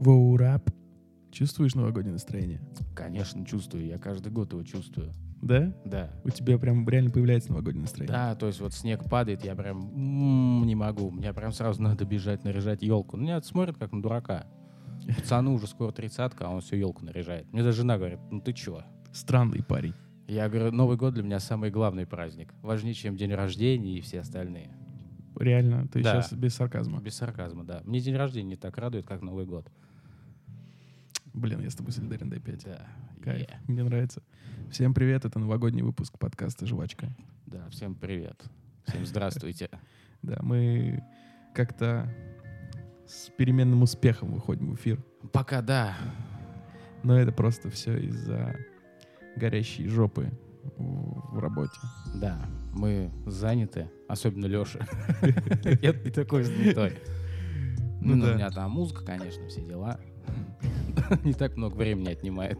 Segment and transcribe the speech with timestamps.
[0.00, 0.70] Воурап.
[1.30, 2.60] Чувствуешь новогоднее настроение?
[2.96, 3.86] Конечно, чувствую.
[3.86, 5.12] Я каждый год его чувствую.
[5.42, 5.74] Да?
[5.84, 6.10] Да.
[6.24, 8.12] У тебя прям реально появляется новогоднее настроение?
[8.16, 11.10] Да, то есть вот снег падает, я прям м, не могу.
[11.10, 13.16] Мне прям сразу надо бежать, наряжать елку.
[13.16, 14.46] Ну, меня смотрят как на дурака.
[15.16, 17.50] Пацану уже скоро тридцатка, а он всю елку наряжает.
[17.52, 18.82] Мне даже жена говорит, ну ты чё?
[19.12, 19.94] Странный парень.
[20.26, 22.54] Я говорю, Новый год для меня самый главный праздник.
[22.62, 24.70] Важнее, чем день рождения и все остальные.
[25.38, 26.22] Реально, ты Да.
[26.22, 27.00] сейчас без сарказма.
[27.00, 27.82] Без сарказма, да.
[27.84, 29.70] Мне день рождения не так радует, как Новый год.
[31.32, 32.64] Блин, я с тобой солидарен, дай пять.
[32.64, 32.86] Да.
[33.22, 33.60] Кайф, Е.
[33.68, 34.22] мне нравится.
[34.70, 37.08] Всем привет, это новогодний выпуск подкаста «Жвачка».
[37.46, 38.42] Да, всем привет.
[38.86, 39.68] Всем здравствуйте.
[40.22, 41.02] Да, мы
[41.54, 42.06] как-то
[43.06, 45.02] с переменным успехом выходим в эфир.
[45.32, 45.96] Пока да.
[47.02, 48.54] Но это просто все из-за
[49.34, 50.30] горящей жопы
[50.76, 51.72] в работе.
[52.16, 52.38] Да,
[52.74, 54.80] мы заняты, особенно Леша.
[55.80, 56.98] Я такой занятой.
[58.02, 59.98] Ну Ну, у меня там музыка, конечно, все дела.
[61.24, 62.58] Не так много времени отнимает.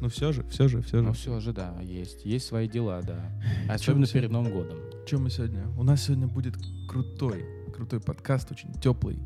[0.00, 1.12] Но все же, все же, все же.
[1.12, 2.24] все же, да, есть.
[2.24, 3.32] Есть свои дела, да.
[3.68, 4.30] Особенно мы перед?
[4.30, 4.78] Новым годом.
[5.06, 5.66] Чем мы сегодня?
[5.76, 6.54] У нас сегодня будет
[6.88, 9.18] крутой, крутой подкаст, очень теплый.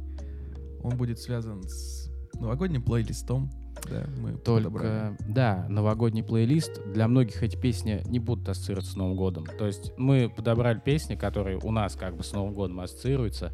[0.82, 3.50] Он будет связан с новогодним плейлистом.
[3.90, 5.16] Да, мы подобрали.
[5.16, 6.80] Только, да, новогодний плейлист.
[6.92, 9.44] Для многих эти песни не будут ассоциироваться с Новым годом.
[9.58, 13.52] То есть мы подобрали песни, которые у нас как бы с Новым годом ассоциируются.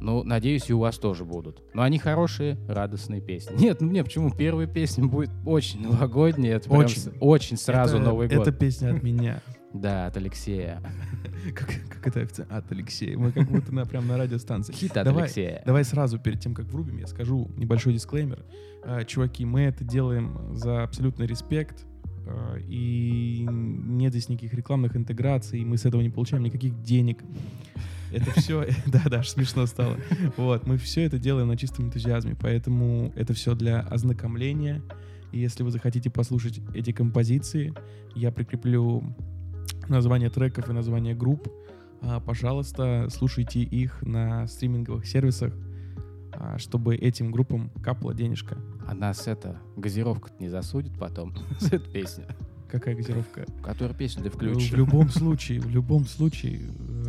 [0.00, 1.62] Ну, надеюсь, и у вас тоже будут.
[1.72, 3.56] Но они хорошие, радостные песни.
[3.58, 4.30] Нет, ну мне почему?
[4.30, 6.56] Первая песня будет очень новогодняя.
[6.56, 7.00] Это прям Очень.
[7.00, 8.46] с- очень сразу Это- Новый год.
[8.46, 9.40] Это песня от меня.
[9.72, 10.80] Да, от Алексея.
[11.54, 12.52] Как, как это акцент?
[12.52, 13.18] От Алексея.
[13.18, 14.72] Мы как будто на, прям на радиостанции.
[14.72, 15.62] Хит от Давай, Алексея.
[15.66, 18.44] Давай сразу, перед тем, как врубим, я скажу небольшой дисклеймер.
[18.84, 21.86] А, чуваки, мы это делаем за абсолютный респект.
[22.26, 27.22] а, и нет здесь никаких рекламных интеграций, мы с этого не получаем никаких денег.
[28.14, 29.96] Это все, да-да, аж смешно стало.
[30.36, 34.82] Вот, мы все это делаем на чистом энтузиазме, поэтому это все для ознакомления.
[35.32, 37.74] И если вы захотите послушать эти композиции,
[38.14, 39.02] я прикреплю
[39.88, 41.48] название треков и название групп.
[42.02, 45.52] А, Пожалуйста, слушайте их на стриминговых сервисах,
[46.32, 48.56] а, чтобы этим группам капала денежка.
[48.86, 52.24] А нас это газировка не засудит потом с этой песни.
[52.70, 53.46] Какая газировка?
[53.62, 54.72] Которую песню ты В включишь.
[54.72, 57.03] любом случае, в любом случае, э,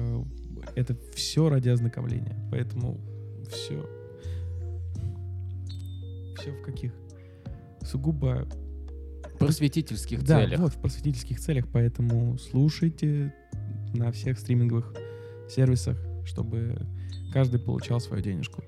[0.76, 2.38] это все ради ознакомления.
[2.52, 3.00] Поэтому
[3.50, 3.90] все.
[6.38, 6.94] Все в каких?
[7.82, 8.48] Сугубо
[9.40, 10.60] просветительских да, целях.
[10.60, 13.34] вот в просветительских целях, поэтому слушайте
[13.94, 14.94] на всех стриминговых
[15.50, 16.78] сервисах, чтобы
[17.32, 18.64] каждый получал свою денежку.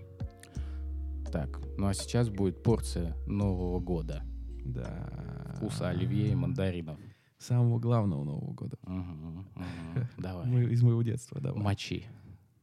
[1.32, 4.24] Так, ну а сейчас будет порция Нового года.
[4.66, 5.54] Да.
[5.56, 7.00] Вкуса оливье и мандаринов.
[7.40, 8.78] Самого главного Нового года.
[8.84, 10.08] Мгм, мгм.
[10.18, 10.46] Давай.
[10.48, 11.62] Мы- из моего детства, давай.
[11.62, 12.06] Мочи.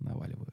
[0.01, 0.53] Наваливаю.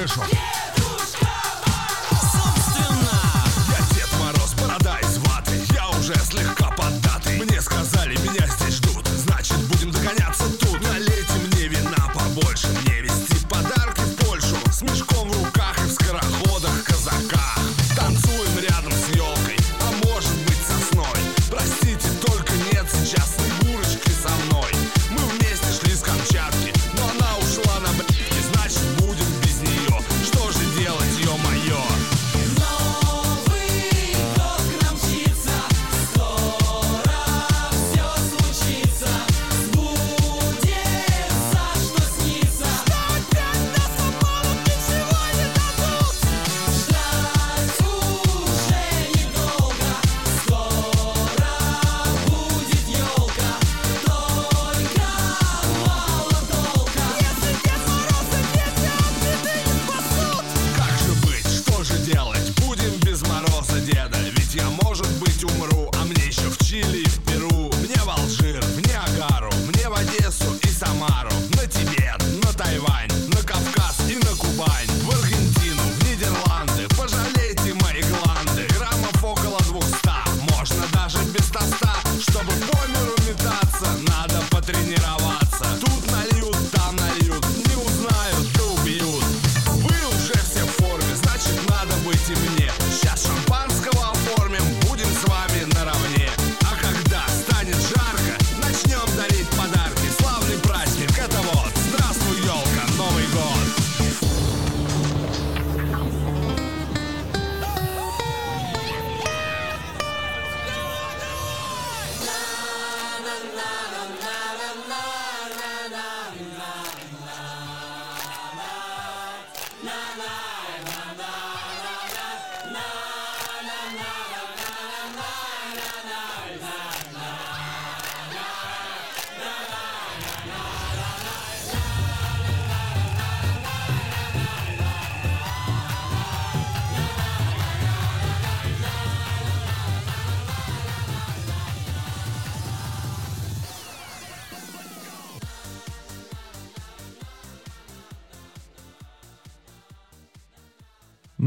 [0.00, 0.49] rustig.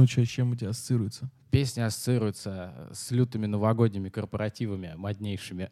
[0.04, 1.30] Ну что, чем у тебя ассоциируется?
[1.50, 5.70] Песня ассоциируется с лютыми новогодними корпоративами, моднейшими.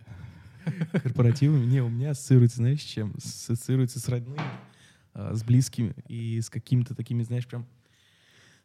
[1.03, 1.65] Корпоративами?
[1.65, 3.13] Не, у меня ассоциируется, знаешь, с чем?
[3.17, 4.39] Ассоциируется с родными,
[5.13, 7.67] а, с близкими и с какими-то такими, знаешь, прям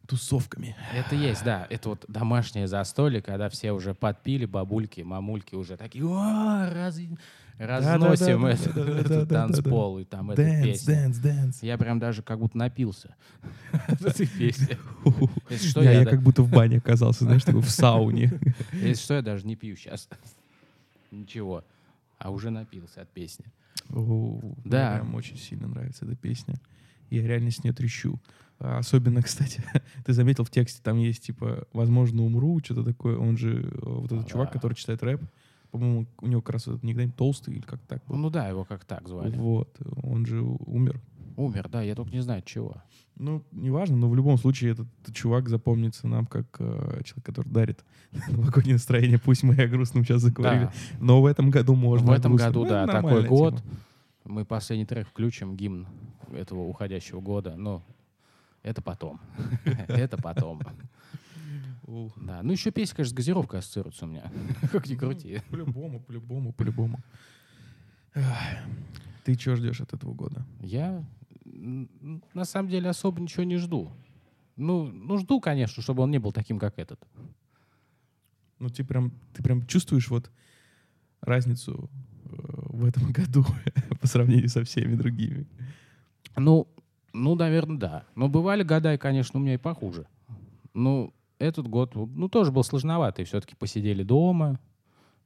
[0.06, 0.76] тусовками.
[0.94, 1.66] Это есть, да.
[1.68, 7.00] Это вот домашнее застолье, когда все уже подпили, бабульки, мамульки уже такие, «О, раз-
[7.58, 10.94] разносим этот, танцпол и там dance, эту песню.
[10.94, 11.56] Dance, dance.
[11.62, 13.17] Я прям даже как будто напился
[13.88, 14.79] от этой песни.
[15.69, 18.32] что, я, как будто в бане оказался, знаешь, такой в сауне.
[18.73, 20.08] Если что, я даже не пью сейчас.
[21.11, 21.64] Ничего.
[22.19, 23.47] А уже напился от песни.
[23.88, 24.91] Да.
[24.91, 26.56] Мне прям очень сильно нравится эта песня.
[27.11, 28.20] Я реально с нее трещу.
[28.59, 29.62] А, особенно, кстати,
[30.05, 33.17] ты заметил в тексте, там есть, типа, возможно, умру, что-то такое.
[33.19, 35.23] Он же, э, вот этот а, чувак, который читает рэп,
[35.78, 38.16] по-моему, у него как раз этот никнейм толстый или как так был.
[38.16, 39.37] Ну да, его как так звали.
[39.37, 41.00] Вот, он же умер.
[41.37, 42.76] Умер, да, я только не знаю, чего.
[43.16, 47.85] Ну, неважно, но в любом случае этот, чувак запомнится нам как э, человек, который дарит
[48.28, 49.18] новогоднее настроение.
[49.18, 50.64] Пусть мы о грустном сейчас заговорили.
[50.64, 50.73] Да.
[51.00, 52.06] Но в этом году можно.
[52.06, 53.56] В этом году, Ну, да, такой нормальная год.
[53.56, 53.71] тема.
[54.25, 55.87] Мы последний трек включим, гимн
[56.33, 57.54] этого уходящего года.
[57.56, 57.83] Но
[58.62, 59.21] это потом.
[59.88, 60.61] Это потом.
[61.87, 62.43] Да.
[62.43, 64.31] Ну, еще песня, конечно, с газировкой ассоциируется у меня.
[64.73, 65.40] Как ни крути.
[65.50, 66.99] Ну, По-любому, по-любому, по-любому.
[68.14, 68.25] Ах,
[69.25, 70.45] Ты чего ждешь от этого года?
[70.61, 71.05] Я
[71.45, 73.93] на самом деле особо ничего не жду.
[74.57, 77.00] Ну, ну, жду, конечно, чтобы он не был таким, как этот.
[78.59, 80.31] Ну, ты прям, ты прям чувствуешь вот
[81.21, 81.90] разницу
[82.25, 83.45] э, в этом году
[84.00, 85.47] по сравнению со всеми другими.
[86.37, 86.66] Ну,
[87.12, 88.05] ну, наверное, да.
[88.14, 90.07] Но бывали года, и, конечно, у меня и похуже.
[90.75, 93.25] Ну, этот год, ну, тоже был сложноватый.
[93.25, 94.59] Все-таки посидели дома.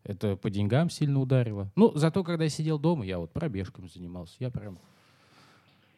[0.02, 1.70] Это по деньгам сильно ударило.
[1.76, 4.34] Ну, зато, когда я сидел дома, я вот пробежками занимался.
[4.38, 4.78] Я прям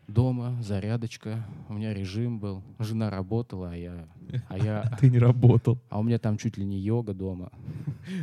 [0.09, 1.47] дома, зарядочка.
[1.69, 2.62] У меня режим был.
[2.78, 4.09] Жена работала, а я...
[4.49, 5.78] А, я, Ты не работал.
[5.88, 7.50] а у меня там чуть ли не йога дома.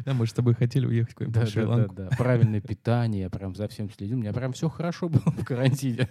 [0.05, 2.17] Да, мы же с тобой хотели уехать куда-нибудь Да, в да, да, да.
[2.17, 4.17] Правильное питание, я прям за всем следил.
[4.17, 6.09] У меня прям все хорошо было в карантине.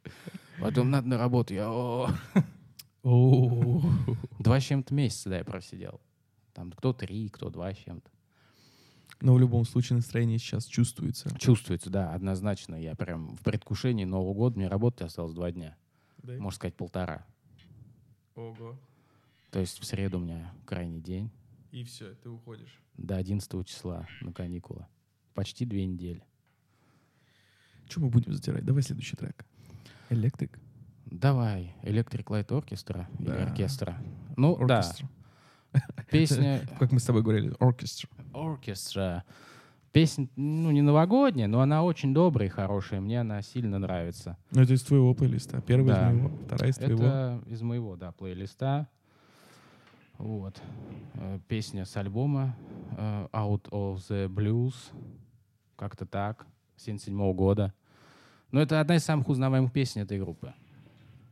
[0.60, 1.54] Потом надо на работу.
[1.54, 1.70] Я
[3.06, 6.00] Два с чем-то месяца, да, я просидел.
[6.52, 8.10] Там кто три, кто два с чем-то.
[9.20, 11.30] Но в любом случае настроение сейчас чувствуется.
[11.38, 12.74] Чувствуется, да, однозначно.
[12.74, 15.76] Я прям в предвкушении Нового года, мне работы осталось два дня.
[16.18, 16.32] Да?
[16.34, 17.24] Можно сказать, полтора.
[18.34, 18.76] Ого.
[19.52, 21.30] То есть в среду у меня крайний день.
[21.70, 22.82] И все, ты уходишь.
[22.96, 24.84] До 11 числа на каникулы.
[25.32, 26.24] Почти две недели.
[27.88, 28.64] Что мы будем затирать?
[28.64, 29.46] Давай следующий трек.
[30.10, 30.58] Электрик.
[31.06, 33.36] Давай, Electric Light Orchestra да.
[33.36, 33.96] или оркестра.
[34.36, 35.08] Ну, оркестра.
[35.72, 35.80] да.
[36.10, 36.60] Песня...
[36.78, 38.08] Как мы с тобой говорили, оркестра.
[38.34, 39.24] Оркестра.
[39.92, 43.00] Песня, ну, не новогодняя, но она очень добрая и хорошая.
[43.00, 44.36] Мне она сильно нравится.
[44.50, 45.62] Ну, это из твоего плейлиста.
[45.62, 46.10] Первая да.
[46.10, 47.02] из моего, вторая из твоего.
[47.02, 48.88] Это из моего, да, плейлиста.
[50.18, 50.60] Вот.
[51.14, 52.56] Э, песня с альбома
[52.96, 54.74] э, Out of the Blues.
[55.76, 56.46] Как-то так.
[56.76, 57.72] 77 -го года.
[58.50, 60.52] Но это одна из самых узнаваемых песен этой группы.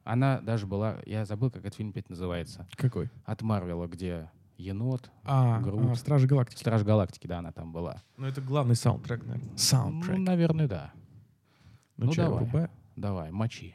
[0.04, 2.66] Она даже была, я забыл, как этот фильм опять называется.
[2.76, 3.10] Какой?
[3.24, 5.90] От Марвела, где енот, а, Грут.
[5.90, 6.60] А, Страж Галактики.
[6.60, 8.02] Страж Галактики, да, она там была.
[8.18, 9.56] Ну, это главный саундтрек, наверное.
[9.56, 10.18] Саундтрек.
[10.18, 10.92] Ну, наверное, да.
[11.96, 12.44] Ну, ну чай, давай.
[12.44, 12.68] Рубай?
[12.96, 13.74] Давай, мочи.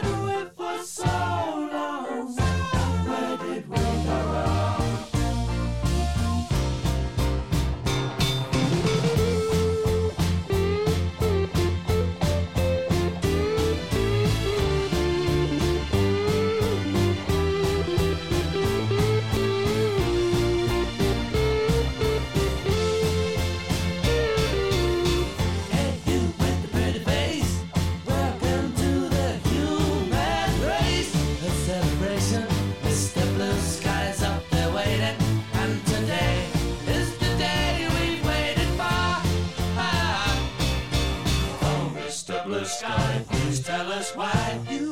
[43.71, 44.90] Tell us why you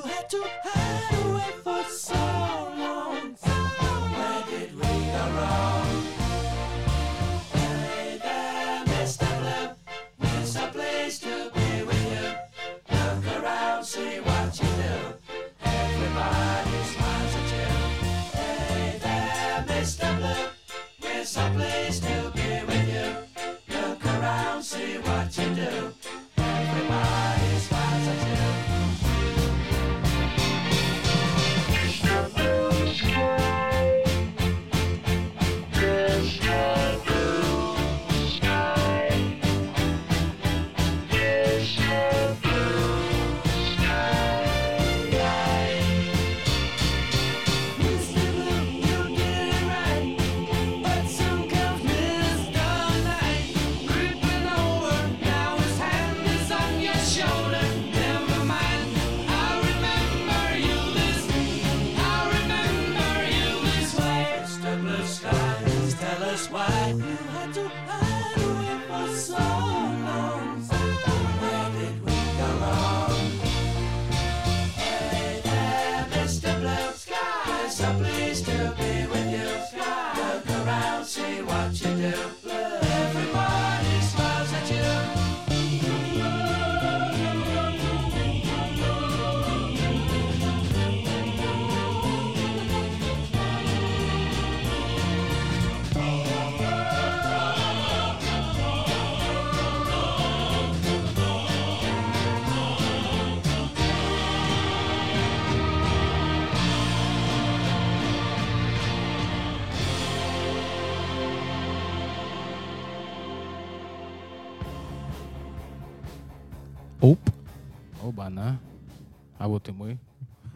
[119.60, 120.00] вот и мы.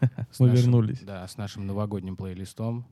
[0.38, 1.00] Мы нашим, вернулись.
[1.00, 2.86] Да, с нашим новогодним плейлистом.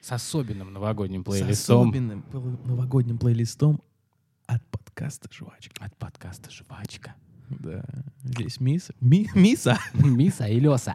[0.00, 1.54] С особенным новогодним плейлистом.
[1.54, 2.24] С особенным
[2.64, 3.80] новогодним плейлистом
[4.46, 5.84] от подкаста «Жвачка».
[5.84, 7.14] От подкаста «Жвачка».
[7.48, 7.82] Да.
[8.22, 8.94] Здесь Миса.
[9.00, 9.78] Ми, миса.
[9.94, 10.94] Миса и Леса.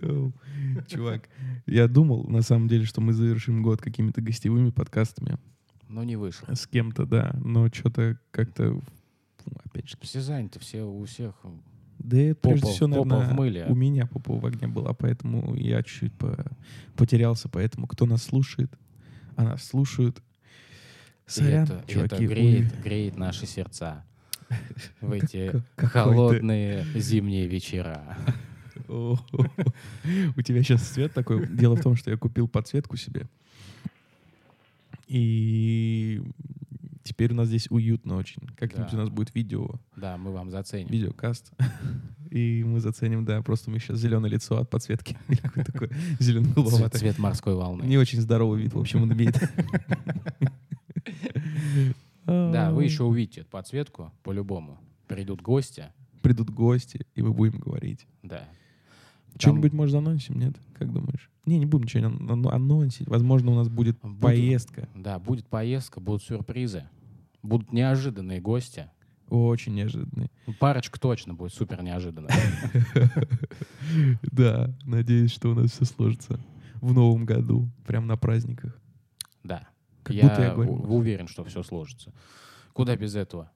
[0.86, 1.30] Чувак,
[1.66, 5.38] я думал, на самом деле, что мы завершим год какими-то гостевыми подкастами.
[5.88, 6.54] Но не вышло.
[6.54, 7.34] С кем-то, да.
[7.42, 8.82] Но что-то как-то
[10.00, 11.34] все заняты, все у всех.
[11.98, 13.66] да это Попа- прежде всего, наверное, в мыле.
[13.68, 16.44] у меня попа в огне была, поэтому я чуть-чуть по-
[16.96, 18.70] потерялся, поэтому кто нас слушает,
[19.36, 20.18] а нас слушают,
[21.26, 24.04] И сорян, это, и чуваки, это ой, греет, греет наши сердца
[25.00, 28.16] в эти холодные зимние вечера.
[28.88, 31.46] У тебя сейчас цвет такой.
[31.48, 33.26] Дело в том, что я купил подсветку себе.
[35.08, 36.22] И
[37.06, 38.42] теперь у нас здесь уютно очень.
[38.56, 38.96] Как-нибудь Да.
[38.96, 40.88] у нас будет видео, Да, мы вам заценим.
[40.88, 41.52] видеокаст.
[42.30, 45.16] И мы заценим, да, просто мы сейчас зеленое лицо от подсветки.
[45.28, 47.84] Или какой такой зеленый Цвет, цвет морской волны.
[47.84, 49.36] Не очень здоровый вид, в общем, он имеет.
[52.26, 54.78] Да, вы еще увидите эту подсветку по-любому.
[55.06, 55.84] Придут гости,
[56.22, 58.06] Придут гости, и мы будем говорить.
[58.22, 58.48] да.
[59.38, 60.56] Что-нибудь, может, анонсим, нет?
[60.78, 61.30] Как думаешь?
[61.44, 63.06] Не, не будем ничего ан- ан- анонсить.
[63.06, 64.16] Возможно, у нас будет Буду.
[64.18, 64.88] поездка.
[64.94, 66.84] Да, будет поездка, будут сюрпризы,
[67.46, 68.90] будут неожиданные гости.
[69.28, 70.30] Очень неожиданный.
[70.46, 72.30] Ну, Парочка точно будет супер неожиданная.
[74.22, 76.40] Да, надеюсь, что у нас все сложится
[76.80, 78.76] в новом году, прям на праздниках.
[79.42, 79.68] Да.
[80.02, 80.72] Как я будто я говорю.
[80.72, 82.12] уверен, что все сложится.
[82.72, 83.50] Куда без этого?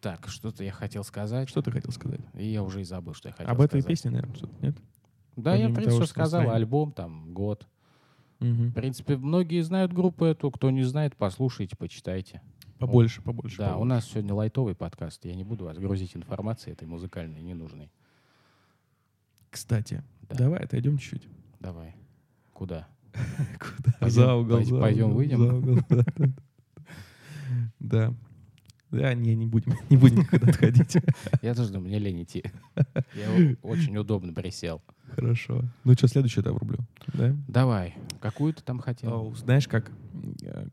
[0.00, 2.20] Так, что-то я хотел сказать, Что ты хотел сказать?
[2.34, 3.86] и я уже и забыл, что я хотел Об этой сказать.
[3.86, 4.76] песне, наверное, что-то, нет?
[5.36, 6.40] Да, я, в принципе, того, всё что сказал.
[6.40, 6.56] настроение.
[6.64, 7.66] Альбом, там, год.
[8.40, 10.50] В принципе, многие знают группу эту.
[10.50, 12.40] Кто не знает, послушайте, почитайте.
[12.80, 13.58] Побольше, побольше.
[13.58, 13.88] да, у побольше.
[13.88, 15.24] нас сегодня лайтовый подкаст.
[15.24, 17.90] Я не буду вас грузить информацией этой музыкальной, ненужной.
[19.50, 20.36] Кстати, Да.
[20.36, 21.28] давай отойдем чуть-чуть.
[21.60, 21.94] Давай.
[22.52, 22.88] Куда?
[23.12, 23.92] Куда?
[24.00, 25.38] Пойдем- за угол, пойдем- за пойдем угол, выйдем?
[25.38, 26.28] за угол, да, да.
[27.80, 28.14] Да.
[28.90, 30.96] Да, не, не будем, не будем никуда отходить.
[31.42, 32.42] Я тоже думаю, мне лень идти.
[33.14, 34.82] Я очень удобно присел.
[35.14, 35.64] Хорошо.
[35.84, 36.78] Ну что, следующий трек врублю?
[37.14, 37.36] Да?
[37.46, 37.94] Давай.
[38.20, 39.32] Какую ты там хотел?
[39.36, 39.92] Знаешь, как
[40.42, 40.66] э,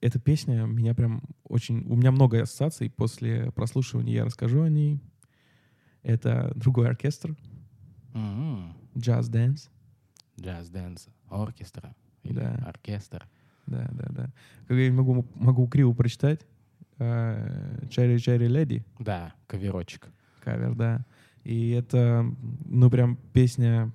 [0.00, 1.22] эта песня меня прям
[1.54, 1.86] очень...
[1.88, 2.90] У меня много ассоциаций.
[2.90, 5.00] После прослушивания я расскажу о ней.
[6.02, 7.34] Это другой оркестр.
[8.12, 9.70] Jazz Dance.
[10.40, 11.94] Jazz Dance Orchestra.
[12.24, 12.56] Да.
[12.66, 13.28] оркестр.
[13.66, 14.32] Да, да, да.
[14.66, 16.44] Как я могу, могу криво прочитать.
[16.98, 18.84] Черри Черри Леди.
[18.98, 20.08] Да, каверочек.
[20.40, 21.06] Кавер, да.
[21.44, 22.26] И это,
[22.64, 23.92] ну, прям песня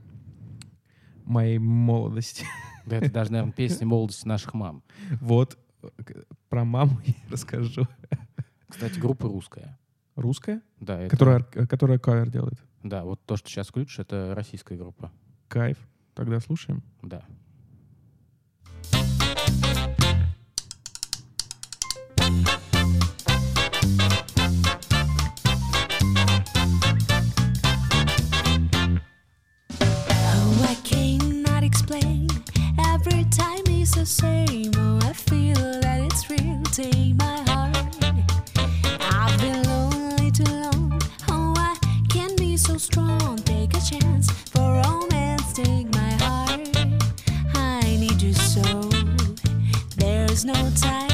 [1.26, 2.45] моей молодости.
[2.86, 4.82] Да это даже, наверное, песня молодости наших мам.
[5.19, 5.60] Вот.
[5.81, 5.89] Э,
[6.49, 7.87] Про маму я расскажу.
[8.67, 9.77] Кстати, группа русская.
[10.15, 10.61] Русская?
[10.79, 12.59] Да, это, Которая, ор- которая кавер делает.
[12.83, 15.11] Да, вот то, что сейчас включишь, это российская группа.
[15.47, 15.77] Кайф.
[16.13, 16.83] Тогда слушаем.
[17.01, 17.23] Да.
[33.99, 34.71] The same.
[34.77, 36.63] Oh, I feel that it's real.
[36.71, 37.75] Take my heart.
[39.01, 41.01] I've been lonely too long.
[41.27, 41.75] Oh,
[42.07, 43.39] can be so strong.
[43.39, 45.51] Take a chance for romance.
[45.51, 46.62] Take my heart.
[47.55, 48.89] I need you so.
[49.97, 51.09] There's no time.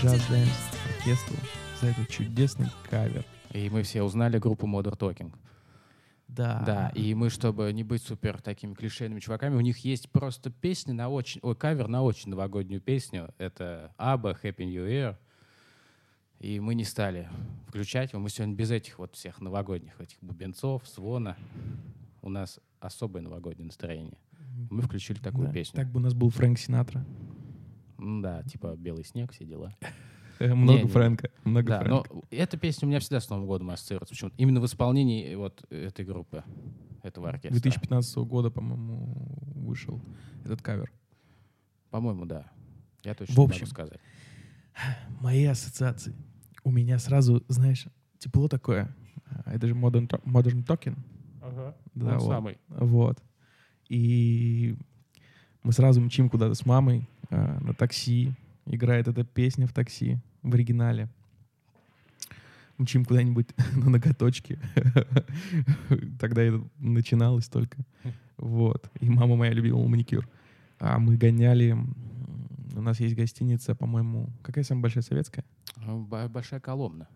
[0.00, 1.36] Спасибо Jazz Dance оркестру
[1.78, 3.22] за этот чудесный кавер.
[3.52, 5.34] И мы все узнали группу Modern Talking.
[6.26, 6.62] Да.
[6.64, 10.92] Да, и мы, чтобы не быть супер такими клишейными чуваками, у них есть просто песни
[10.92, 11.40] на очень...
[11.42, 13.34] Ой, кавер на очень новогоднюю песню.
[13.36, 15.16] Это Аба, Happy New Year.
[16.38, 17.28] И мы не стали
[17.68, 18.22] включать его.
[18.22, 21.36] Мы сегодня без этих вот всех новогодних этих бубенцов, звона.
[22.22, 24.16] У нас особое новогоднее настроение.
[24.70, 25.76] Мы включили такую Да, песню.
[25.76, 27.04] Так бы у нас был Фрэнк Синатра.
[28.00, 29.74] Да, типа «Белый снег», все дела.
[30.38, 30.90] Э, Много Не-не-не.
[30.90, 31.30] Фрэнка.
[31.44, 32.26] Много Да, но Фрэнка.
[32.30, 34.14] эта песня у меня всегда с Новым годом ассоциируется.
[34.14, 34.30] Почему?
[34.38, 36.42] Именно в исполнении вот этой группы,
[37.02, 37.60] этого оркестра.
[37.60, 39.14] 2015 года, по-моему,
[39.54, 40.00] вышел
[40.44, 40.90] этот кавер.
[41.90, 42.50] По-моему, да.
[43.02, 44.00] Я точно В не общем, могу сказать.
[45.20, 46.14] Мои ассоциации.
[46.64, 47.86] У меня сразу, знаешь,
[48.18, 48.94] тепло такое.
[49.26, 50.96] А, Это же Modern, Modern Talking.
[51.94, 52.28] Да, Он вот.
[52.28, 52.58] самый.
[52.68, 53.22] Вот.
[53.88, 54.76] И
[55.62, 58.32] мы сразу мчим куда-то с мамой а, на такси.
[58.66, 61.08] Играет эта песня в такси в оригинале.
[62.78, 64.58] Мчим куда-нибудь на ноготочки.
[66.20, 67.78] Тогда это начиналось только.
[68.36, 68.90] Вот.
[69.00, 70.28] И мама моя любила маникюр.
[70.78, 71.76] А мы гоняли...
[72.74, 74.30] У нас есть гостиница, по-моему...
[74.42, 75.44] Какая самая большая советская?
[75.76, 77.08] Бо- Большая Коломна.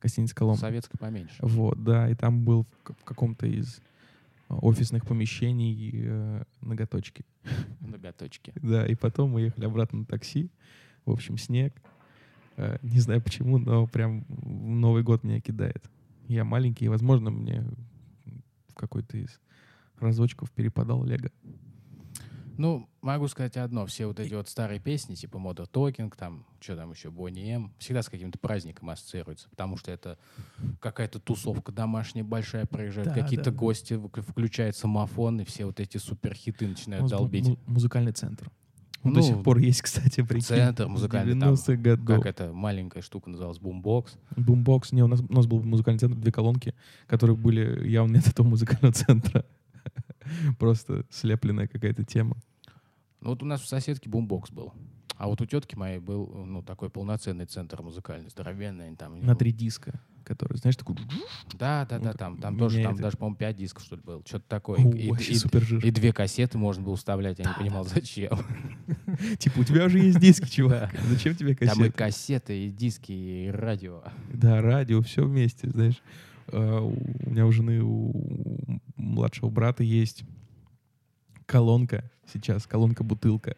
[0.00, 0.60] Гостиница Коломна.
[0.60, 1.36] Советская поменьше.
[1.40, 3.82] Вот, да, и там был в, каком-то из а,
[4.60, 7.24] офисных помещений э, ноготочки.
[7.80, 8.52] Ноготочки.
[8.62, 10.50] Да, и потом мы ехали обратно на такси.
[11.04, 11.74] В общем, снег.
[12.56, 15.84] Э, не знаю почему, но прям Новый год меня кидает.
[16.28, 17.64] Я маленький, и, возможно, мне
[18.68, 19.40] в какой-то из
[19.98, 21.30] разочков перепадал Лего.
[22.58, 23.86] Ну, могу сказать одно.
[23.86, 27.72] Все вот эти вот старые песни, типа Modern Talking, там, что там еще, Бонни М,
[27.78, 30.18] всегда с каким-то праздником ассоциируются, потому что это
[30.80, 33.56] какая-то тусовка домашняя большая проезжает, Да, какие-то да.
[33.56, 37.46] гости, вк- включает самофон, и все вот эти суперхиты начинают долбить.
[37.48, 38.50] му- музыкальный центр.
[39.04, 40.42] Он Ну, до сих пор есть, кстати, прикинь.
[40.46, 41.54] Центр музыкальный там.
[41.54, 42.22] 90-х годов.
[42.22, 44.16] Как эта маленькая штука называлась, бумбокс.
[44.36, 44.92] Бумбокс.
[44.92, 46.72] Не, у нас, у нас был музыкальный центр, две колонки,
[47.08, 49.44] которые были явно не от этого музыкального центра.
[50.58, 52.36] Просто слепленная какая-то тема.
[53.20, 54.72] Ну вот у нас в соседке бумбокс был.
[55.16, 58.96] А вот у тетки моей был, ну, такой полноценный центр музыкальный, здоровенный.
[58.96, 60.96] Там, На три диска, который, знаешь, такой...
[61.54, 63.00] Да, да, Ну, да, там, там тоже, там меняет.
[63.02, 64.22] даже, по-моему, пять дисков, что ли, было.
[64.26, 64.78] Что-то такое.
[64.80, 65.84] О, И- и, супер жир.
[65.86, 68.36] и две кассеты можно было вставлять, я не понимал, зачем.
[69.38, 70.90] Типа, у тебя уже есть диски, чувак.
[71.08, 71.92] Зачем тебе Там и кассеты?
[71.92, 74.02] кассеты, и диски, и радио.
[74.32, 76.02] Да, радио, все вместе, знаешь.
[76.48, 80.24] А, У меня у жены, у младшего брата есть
[81.46, 83.56] колонка сейчас, колонка-бутылка.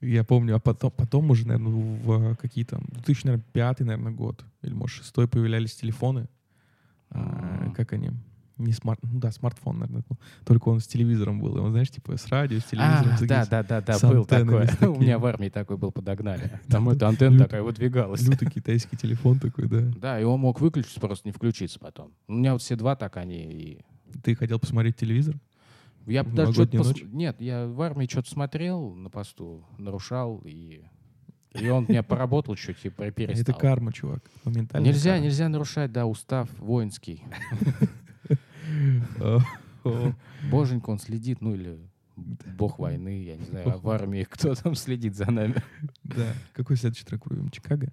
[0.00, 4.96] Я помню, а потом, потом уже, наверное, в какие там 2005, наверное, год, или, может,
[4.96, 6.26] шестой появлялись телефоны.
[7.10, 7.74] А, М.
[7.74, 8.10] как они?
[8.60, 9.00] Не смарт...
[9.02, 10.18] Ну да, смартфон, наверное, был.
[10.44, 11.56] Только он с телевизором был.
[11.56, 13.14] И он, знаешь, типа с радио, с телевизором.
[13.14, 14.66] А, с да, да, да, да, был такой.
[14.88, 16.60] У меня в армии такой был, подогнали.
[16.68, 18.22] Там эта антенна такая выдвигалась.
[18.22, 19.80] Лютый китайский телефон такой, да.
[19.96, 22.12] Да, и он мог выключиться, просто не включиться потом.
[22.28, 23.84] У меня вот все два так они и...
[24.22, 25.36] Ты хотел посмотреть телевизор?
[26.06, 26.76] Я даже что-то...
[26.78, 30.84] пос- Нет, я в армии что-то смотрел на посту, нарушал, и...
[31.52, 33.56] И он меня поработал чуть и Это перестал.
[33.56, 34.22] карма, чувак.
[34.44, 35.24] Нельзя, карма.
[35.24, 37.24] нельзя нарушать, да, устав воинский.
[40.50, 41.78] Боженька, он следит, ну или
[42.16, 45.56] бог войны, я не знаю, а в армии кто там следит за нами.
[46.02, 46.32] Да.
[46.52, 47.50] Какой следующий трек врубим?
[47.50, 47.92] Чикаго?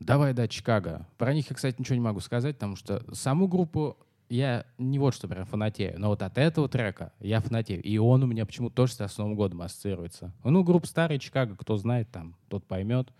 [0.00, 1.06] Давай, да, Чикаго.
[1.18, 3.96] Про них я, кстати, ничего не могу сказать, потому что саму группу
[4.30, 7.82] я не вот что прям фанатею, но вот от этого трека я фанатею.
[7.82, 10.32] И он у меня почему-то тоже с Новым годом ассоциируется.
[10.44, 13.12] Ну, группа старая Чикаго, кто знает, там, тот поймет.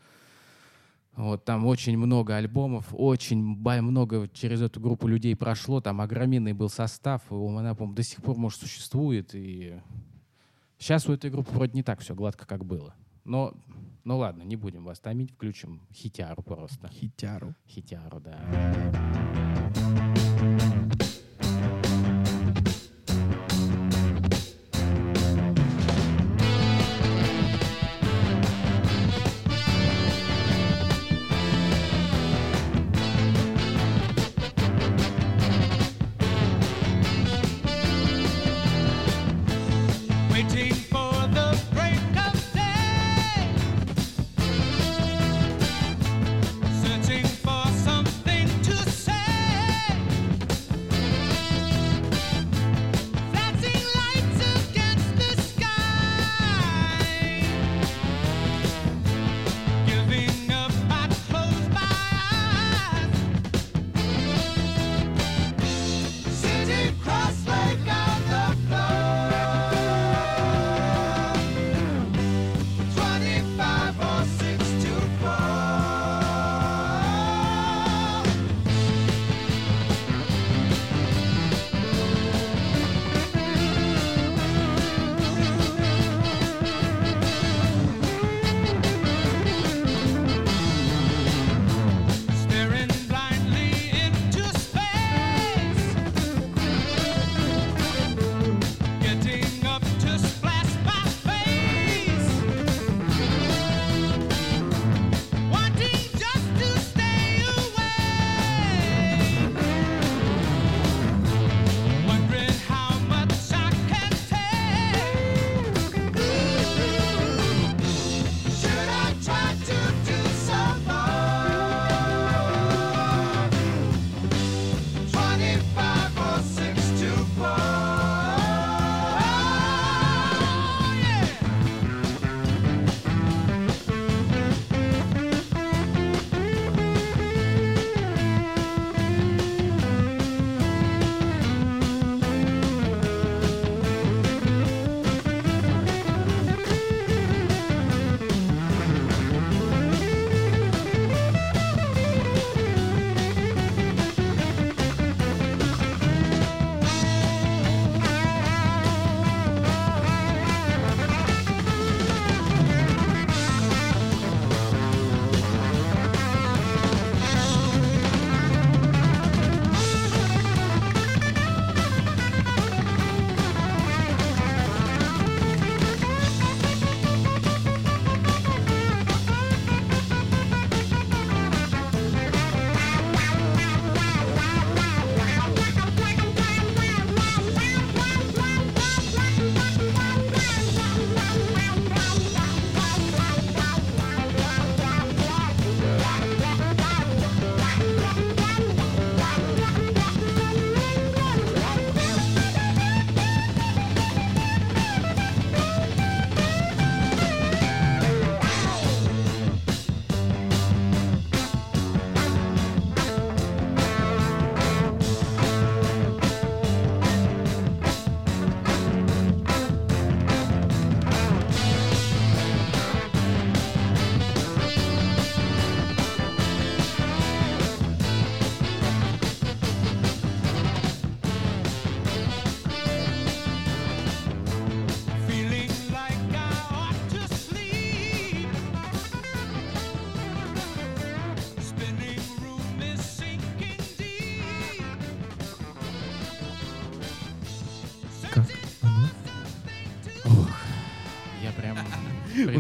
[1.17, 6.69] Вот там очень много альбомов, очень много через эту группу людей прошло, там огроменный был
[6.69, 9.35] состав, и она, по-моему, до сих пор, может, существует.
[9.35, 9.81] И
[10.79, 12.95] сейчас у этой группы вроде не так все гладко, как было.
[13.25, 13.55] Но,
[14.05, 16.89] ну ладно, не будем вас томить, включим хитяру просто.
[16.89, 17.55] Хитяру.
[17.67, 19.40] Хитяру, да.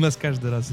[0.00, 0.72] У нас каждый раз,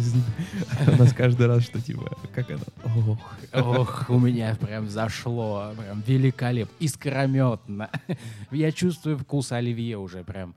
[0.88, 2.64] у нас каждый раз, что типа, как оно?
[2.86, 3.20] Ох,
[3.54, 7.90] Ох, у меня прям зашло, прям великолепно, искрометно.
[8.52, 10.56] Я чувствую вкус оливье уже прям.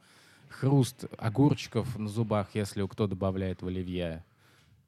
[0.50, 4.24] Хруст огурчиков на зубах, если кто добавляет в оливье.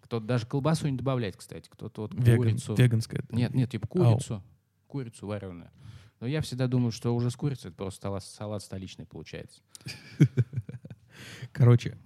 [0.02, 1.68] Кто-то даже колбасу не добавляет, кстати.
[1.68, 2.76] Кто-то вот веган, курицу.
[2.76, 3.24] веганское.
[3.30, 4.44] Нет, нет, типа курицу.
[4.86, 5.72] Курицу вареную.
[6.20, 9.60] Но я всегда думаю, что уже с курицей это просто салат, салат столичный получается.
[11.52, 11.98] Короче,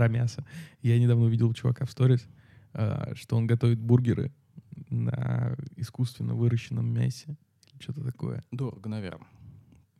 [0.00, 0.42] про мясо.
[0.80, 2.26] Я недавно увидел чувака в сторис,
[2.72, 4.32] а, что он готовит бургеры
[4.88, 7.36] на искусственно выращенном мясе.
[7.78, 8.42] Что-то такое.
[8.50, 9.28] Дорого, наверное.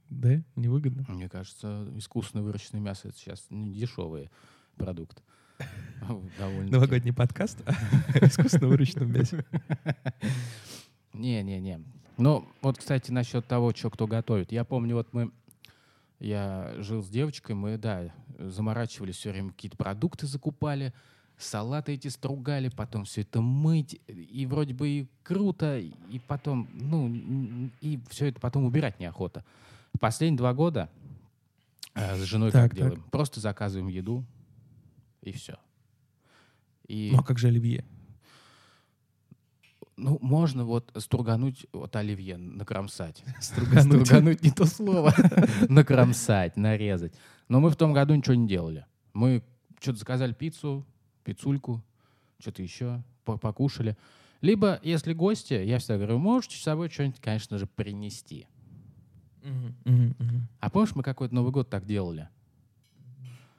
[0.08, 0.42] Да?
[0.56, 1.04] Невыгодно?
[1.06, 4.30] Мне кажется, искусственно выращенное мясо это сейчас не дешевый
[4.76, 5.22] продукт.
[6.38, 6.70] Довольно.
[6.70, 7.72] Новогодний подкаст о
[8.24, 9.44] искусственно выращенном мясе.
[11.12, 11.84] Не-не-не.
[12.16, 14.50] Ну, вот, кстати, насчет того, что кто готовит.
[14.50, 15.30] Я помню, вот мы...
[16.20, 20.92] Я жил с девочкой, мы, да, заморачивались все время, какие-то продукты закупали,
[21.38, 27.70] салаты эти стругали, потом все это мыть, и вроде бы и круто, и потом, ну,
[27.80, 29.44] и все это потом убирать неохота.
[29.98, 30.90] Последние два года
[31.94, 32.78] э, с женой Так, как так.
[32.78, 33.02] делаем?
[33.10, 34.24] Просто заказываем еду,
[35.22, 35.56] и все.
[36.86, 37.10] И...
[37.12, 37.84] Ну а как же оливье?
[40.02, 43.22] Ну, можно вот стругануть вот оливье, накромсать.
[43.40, 44.06] Стругануть.
[44.06, 45.14] Стругануть не то слово.
[45.68, 47.12] Накромсать, нарезать.
[47.48, 48.86] Но мы в том году ничего не делали.
[49.12, 49.42] Мы
[49.78, 50.86] что-то заказали пиццу,
[51.22, 51.82] пиццульку,
[52.38, 53.96] что-то еще, по- покушали.
[54.40, 58.46] Либо, если гости, я всегда говорю, можете с собой что-нибудь, конечно же, принести.
[60.60, 62.28] А помнишь, мы какой-то Новый год так делали?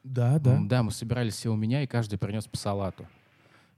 [0.03, 0.59] Да, да.
[0.63, 3.07] Да, мы собирались все у меня, и каждый принес по салату.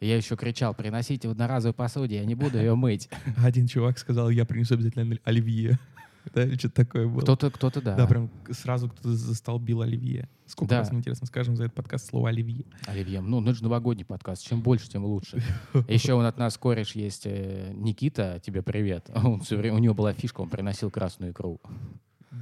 [0.03, 3.09] Я еще кричал, приносите в одноразовой посуде, я не буду ее мыть.
[3.43, 5.79] Один чувак сказал, я принесу обязательно оливье.
[6.33, 7.19] Да, или что-то такое было.
[7.19, 7.95] Кто-то, кто-то, да.
[7.97, 10.29] Да, прям сразу кто-то застолбил оливье.
[10.45, 10.79] Сколько Да.
[10.79, 12.63] раз мы, интересно, скажем за этот подкаст слово оливье?
[12.85, 13.19] Оливье.
[13.19, 14.47] Ну, ну, это же новогодний подкаст.
[14.47, 15.43] Чем больше, тем лучше.
[15.89, 19.09] Еще он от нас кореш есть э, Никита, тебе привет.
[19.13, 21.59] Он всё время, у него была фишка, он приносил красную икру.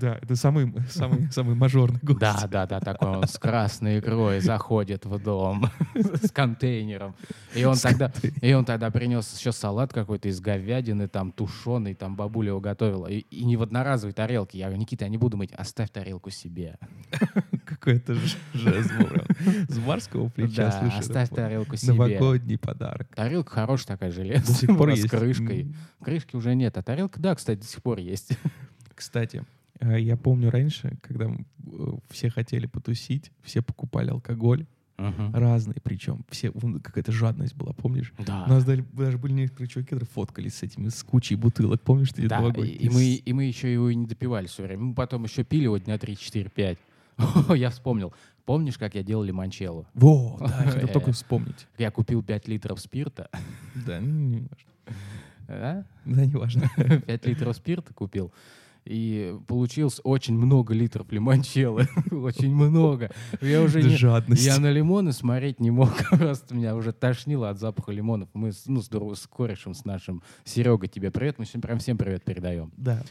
[0.02, 2.20] Да, это самый, самый, самый мажорный гость.
[2.20, 7.16] Да, да, да, такой он с красной икрой заходит в дом с контейнером.
[7.54, 8.12] И он тогда,
[8.42, 13.06] и он тогда принес еще салат какой-то из говядины, там тушеный, там бабуля его готовила.
[13.06, 14.58] И, и не в одноразовой тарелке.
[14.58, 16.80] Я говорю, Никита, я не буду мыть, оставь тарелку себе.
[17.66, 18.16] Какой-то
[18.54, 18.92] жест.
[19.68, 21.00] С барского плеча, Да, слушай.
[21.00, 21.94] оставь тарелку себе.
[21.94, 23.08] Новогодний подарок.
[23.14, 25.76] Тарелка хорошая такая железная, с крышкой.
[26.04, 28.32] Крышки уже нет, а тарелка, да, кстати, до сих пор есть.
[28.96, 29.44] Кстати,
[29.82, 31.38] я помню раньше, когда э,
[32.10, 34.66] все хотели потусить, все покупали алкоголь,
[35.34, 36.26] разный причем.
[36.30, 38.14] Все, какая-то жадность была, помнишь?
[38.20, 38.44] Да.
[38.46, 41.82] У нас даже, даже были некоторые чуваки, которые фоткались с этими, с кучей бутылок.
[41.82, 44.84] Помнишь, ты Да, и, и мы, и мы еще его и не допивали все время.
[44.84, 46.78] Мы потом еще пили его дня 3, 4, 5.
[47.56, 48.14] Я вспомнил.
[48.46, 49.88] Помнишь, как я делал лимончелло?
[49.94, 50.94] Во, да, я хотел Э.
[50.94, 51.68] только вспомнить.
[51.78, 53.30] Я купил 5 литров спирта.
[53.86, 54.96] Да, ну, не важно.
[55.48, 55.86] Да?
[56.06, 56.70] Да, не важно.
[57.08, 58.32] 5 литров спирта купил.
[58.86, 61.88] И получилось очень много литров лимончелло.
[62.12, 63.12] Очень много.
[63.40, 63.96] Я уже не...
[63.96, 64.44] Жадность.
[64.44, 65.92] Я на лимоны смотреть не мог.
[66.10, 68.30] Просто меня уже тошнило от запаха лимонов.
[68.34, 71.38] Мы с, ну, с, с корешем, с нашим Серегой тебе привет.
[71.38, 72.72] Мы сегодня прям всем привет передаем.
[72.76, 73.04] Да.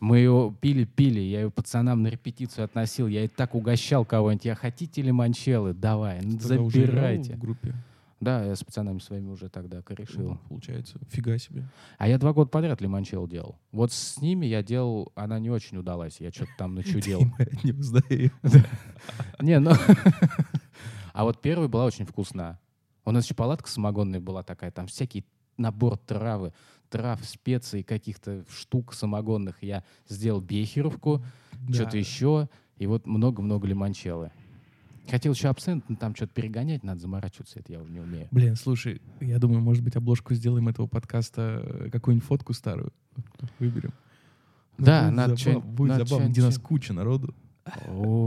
[0.00, 4.44] Мы его пили-пили, я его пацанам на репетицию относил, я и так угощал кого-нибудь.
[4.44, 5.74] Я хотите лимончеллы?
[5.74, 7.34] Давай, ну, Тогда уже играл забирайте.
[7.34, 7.74] в группе.
[8.22, 10.38] Да, я с пацанами своими уже тогда Ну, корешил.
[10.48, 11.68] Получается, фига себе.
[11.98, 13.58] А я два года подряд лимончелло делал.
[13.72, 16.20] Вот с ними я делал, она не очень удалась.
[16.20, 16.84] Я что-то там я
[17.64, 18.30] не узнаю.
[19.40, 19.72] Не, ну...
[21.12, 22.60] А вот первая была очень вкусная.
[23.04, 25.26] У нас еще палатка самогонная была такая, там всякий
[25.58, 26.54] набор травы,
[26.88, 29.62] трав, специй, каких-то штук самогонных.
[29.62, 31.24] Я сделал бехеровку,
[31.70, 34.32] что-то еще, и вот много-много лимончелло.
[35.10, 38.28] Хотел еще абсент, но там что-то перегонять надо, заморачиваться, это я уже не умею.
[38.30, 42.92] Блин, слушай, я думаю, может быть, обложку сделаем этого подкаста, э, какую-нибудь фотку старую
[43.58, 43.92] выберем.
[44.78, 47.34] Ну, Да, будет надо забав- что-нибудь- Будет надо забавно, где нас куча народу.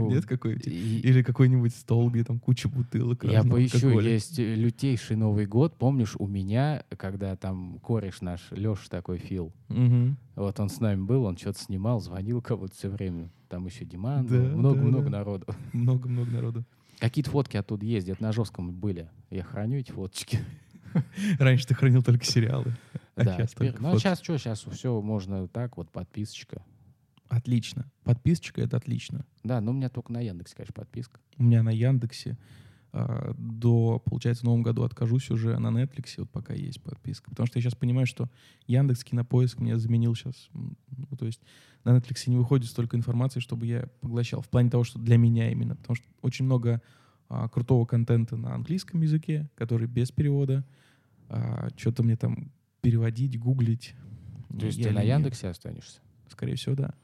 [0.08, 0.24] Нет
[0.66, 5.76] и- Или какой-нибудь стол, где там куча бутылок Я поищу, есть э, лютейший Новый год.
[5.76, 9.52] Помнишь, у меня, когда там кореш наш, Леша такой, Фил,
[10.36, 13.30] вот он с нами был, он что-то снимал, звонил кого-то все время.
[13.48, 15.46] Там еще Диман, много-много народу.
[15.72, 16.64] Много-много народу.
[16.98, 19.08] Какие-то фотки оттуда есть, где-то на жестком были.
[19.30, 20.38] Я храню эти фоточки.
[21.38, 22.74] Раньше ты хранил только сериалы.
[23.16, 24.02] А да, сейчас теперь- ну, фотки.
[24.02, 26.62] сейчас что, сейчас все можно так, вот подписочка.
[27.28, 27.90] Отлично.
[28.04, 29.24] Подписочка— это отлично.
[29.42, 31.20] Да, но у меня только на Яндексе, конечно, подписка.
[31.38, 32.38] У меня на Яндексе
[32.92, 37.28] а, до, получается, в новом году откажусь уже а на Netflix, вот пока есть подписка.
[37.30, 38.30] Потому что я сейчас понимаю, что
[38.66, 40.48] Яндекс Кинопоиск меня заменил сейчас.
[40.52, 41.40] Ну, то есть
[41.84, 44.40] на Netflix не выходит столько информации, чтобы я поглощал.
[44.40, 45.76] В плане того, что для меня именно.
[45.76, 46.80] Потому что очень много
[47.28, 50.64] а, крутого контента на английском языке, который без перевода.
[51.76, 52.52] Что-то мне там
[52.82, 53.96] переводить, гуглить.
[54.58, 55.02] То есть Я ты на.
[55.02, 55.98] Яндексе останешься?
[56.28, 56.94] Скорее всего, да.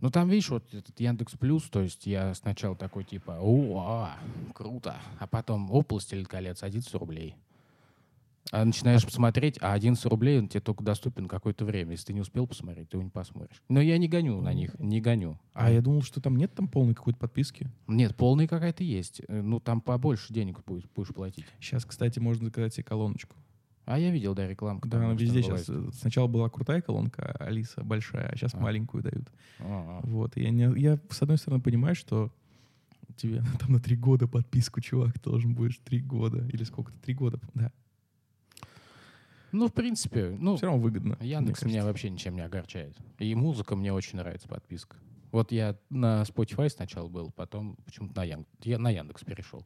[0.00, 4.18] Ну там, видишь, вот этот Яндекс Плюс, то есть я сначала такой типа, о, а,
[4.52, 7.36] круто, а потом, оп, «Властелин колец», 11 рублей.
[8.50, 11.92] А начинаешь посмотреть, а 11 рублей он тебе только доступен какое-то время.
[11.92, 13.62] Если ты не успел посмотреть, ты его не посмотришь.
[13.68, 15.40] Но я не гоню на них, не гоню.
[15.54, 17.70] А я думал, что там нет там полной какой-то подписки.
[17.86, 19.22] Нет, полная какая-то есть.
[19.28, 21.46] Э, Ну, там побольше денег будет, будешь платить.
[21.58, 23.34] Сейчас, кстати, можно заказать себе колоночку.
[23.84, 24.88] А я видел, да, рекламку.
[24.88, 25.64] Да, она везде бывает.
[25.66, 25.98] сейчас.
[25.98, 28.58] Сначала была крутая колонка Алиса, большая, а сейчас А.
[28.60, 29.30] маленькую дают.
[29.60, 30.06] А, а.
[30.06, 30.36] Вот.
[30.36, 32.32] Я, не- я, с одной стороны, понимаю, что
[33.16, 36.48] тебе там на три года подписку, чувак, должен будешь три года.
[36.48, 36.98] Или сколько-то?
[37.00, 37.40] Три года.
[37.52, 37.70] Да.
[39.52, 41.16] Ну, в принципе, ну, Все равно выгодно.
[41.20, 42.96] Яндекс меня вообще ничем не огорчает.
[43.18, 44.96] И музыка мне очень нравится, подписка.
[45.30, 48.46] Вот я на Spotify сначала был, потом почему-то на, Ян...
[48.62, 49.64] я на Яндекс перешел.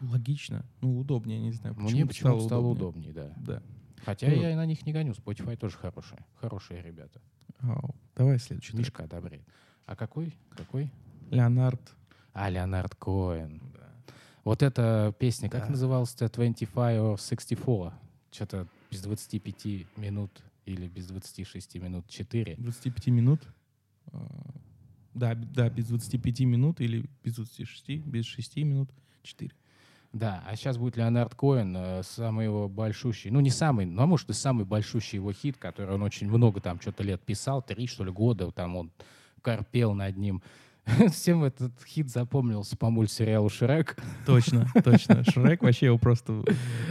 [0.00, 0.64] Логично.
[0.80, 1.74] Ну, удобнее, не знаю.
[1.78, 3.32] Мне почему-то стало удобнее, да.
[3.36, 3.62] Да.
[4.04, 5.12] Хотя Ну, я и на них не гоню.
[5.12, 6.24] Spotify тоже хорошие.
[6.40, 7.20] Хорошие ребята.
[7.60, 7.94] Ау.
[8.16, 8.72] Давай следующий.
[8.72, 8.80] трек.
[8.86, 9.46] Мишка одобряет.
[9.86, 10.34] А какой?
[10.50, 10.90] Какой?
[11.30, 11.80] Леонард.
[12.32, 13.62] А, Леонард Коэн.
[14.44, 15.70] Вот эта песня, как Да.
[15.70, 16.28] называлась-то?
[16.28, 17.92] 25 or 64?
[18.30, 22.56] Что-то без 25 минут или без 26 минут 4.
[22.58, 23.40] 25 минут.
[24.12, 24.26] А,
[25.14, 28.90] Да, да, без 25 минут или без 26, без 6 минут
[29.22, 29.52] 4.
[30.14, 34.06] Да, а сейчас будет Леонард Коэн, э, самый его большущий, ну не самый, ну а
[34.06, 37.88] может и самый большущий его хит, который он очень много там что-то лет писал, три
[37.88, 38.92] что ли года, там он
[39.42, 40.40] корпел над ним.
[41.12, 43.96] Всем этот хит запомнился по мультсериалу «Шрек».
[44.24, 45.24] Точно, точно.
[45.24, 46.44] Шрек вообще его просто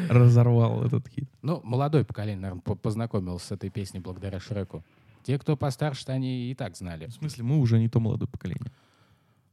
[0.09, 1.29] разорвал, этот хит.
[1.41, 4.83] Ну, молодое поколение, наверное, познакомилось с этой песней благодаря Шреку.
[5.23, 7.05] Те, кто постарше, они и так знали.
[7.05, 8.69] В смысле, мы уже не то молодое поколение.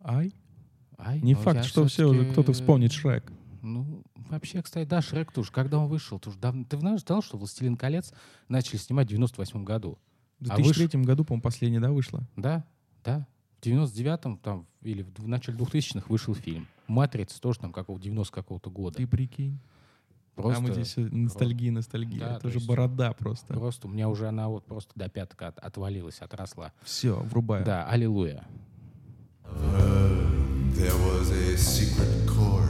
[0.03, 0.33] Ай,
[0.99, 3.31] Ай, не ну, факт, что все уже кто-то вспомнит Шрек.
[3.63, 5.51] Ну, вообще, кстати, да, Шрек тоже.
[5.53, 6.65] Когда он вышел, тоже давно...
[6.65, 8.13] Ты знаешь, знал, что «Властелин колец»
[8.49, 9.99] начали снимать в 98 году?
[10.39, 12.23] В А 2003 году, по-моему, последний, да, вышла?
[12.37, 12.65] Да,
[13.05, 13.27] да.
[13.61, 16.67] В 99-м там, или в, в начале 2000-х вышел фильм.
[16.87, 18.97] «Матрица» тоже там какого 90 какого-то года.
[18.97, 19.59] Ты прикинь.
[20.35, 22.21] Просто, а мы здесь ностальгия, ностальгия.
[22.21, 23.53] Да, Это то же есть- борода просто.
[23.53, 26.73] просто у меня уже она вот просто до пяток от- отвалилась, отросла.
[26.83, 27.65] Все, врубаю.
[27.67, 28.47] Да, аллилуйя.
[29.45, 32.70] There was a secret chord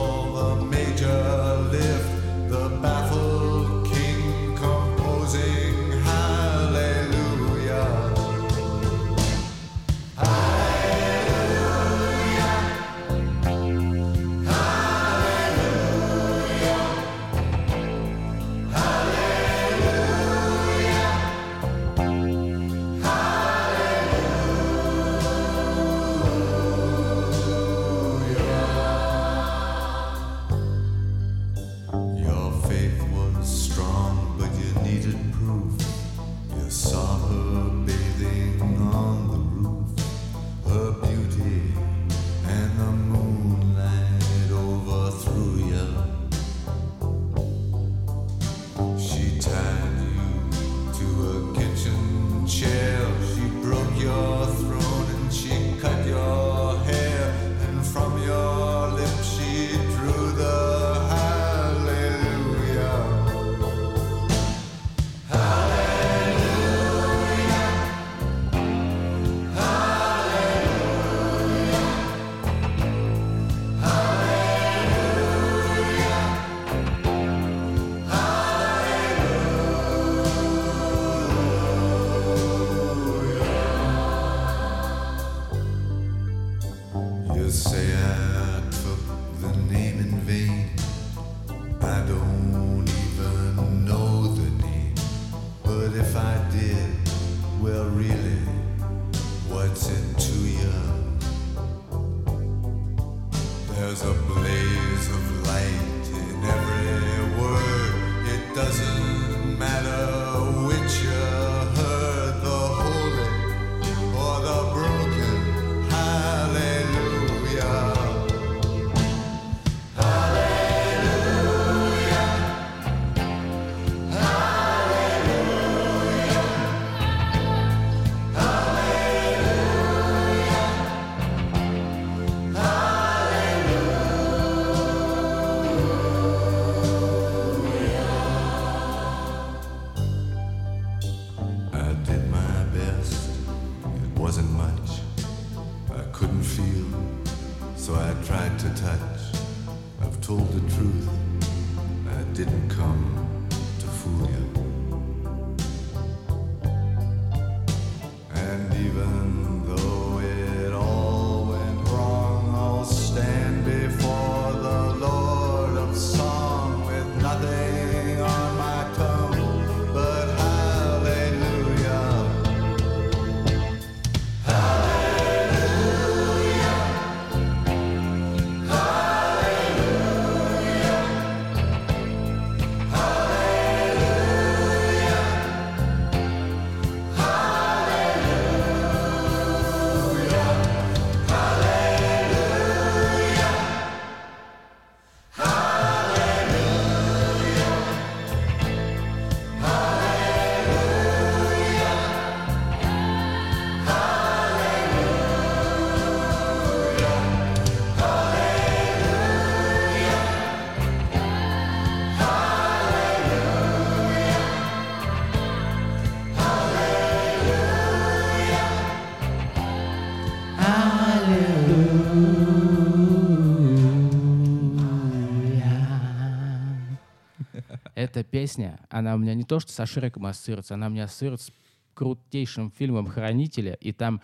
[228.31, 231.53] песня, она у меня не то что со Шреком ассоциируется, она у меня ассоциируется с
[231.93, 234.21] крутейшим фильмом «Хранители», и там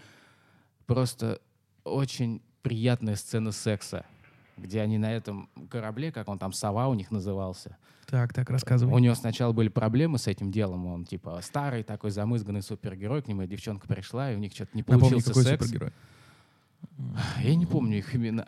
[0.85, 1.39] просто
[1.83, 4.05] очень приятная сцена секса,
[4.57, 7.77] где они на этом корабле, как он там, «Сова» у них назывался,
[8.07, 8.93] Так, так, рассказывай.
[8.93, 13.27] у него сначала были проблемы с этим делом, он типа старый такой замызганный супергерой, к
[13.27, 15.65] нему девчонка пришла, и у них что-то не Напомни, получился какой секс.
[15.65, 15.93] супергерой.
[17.43, 18.45] Я не помню их имена.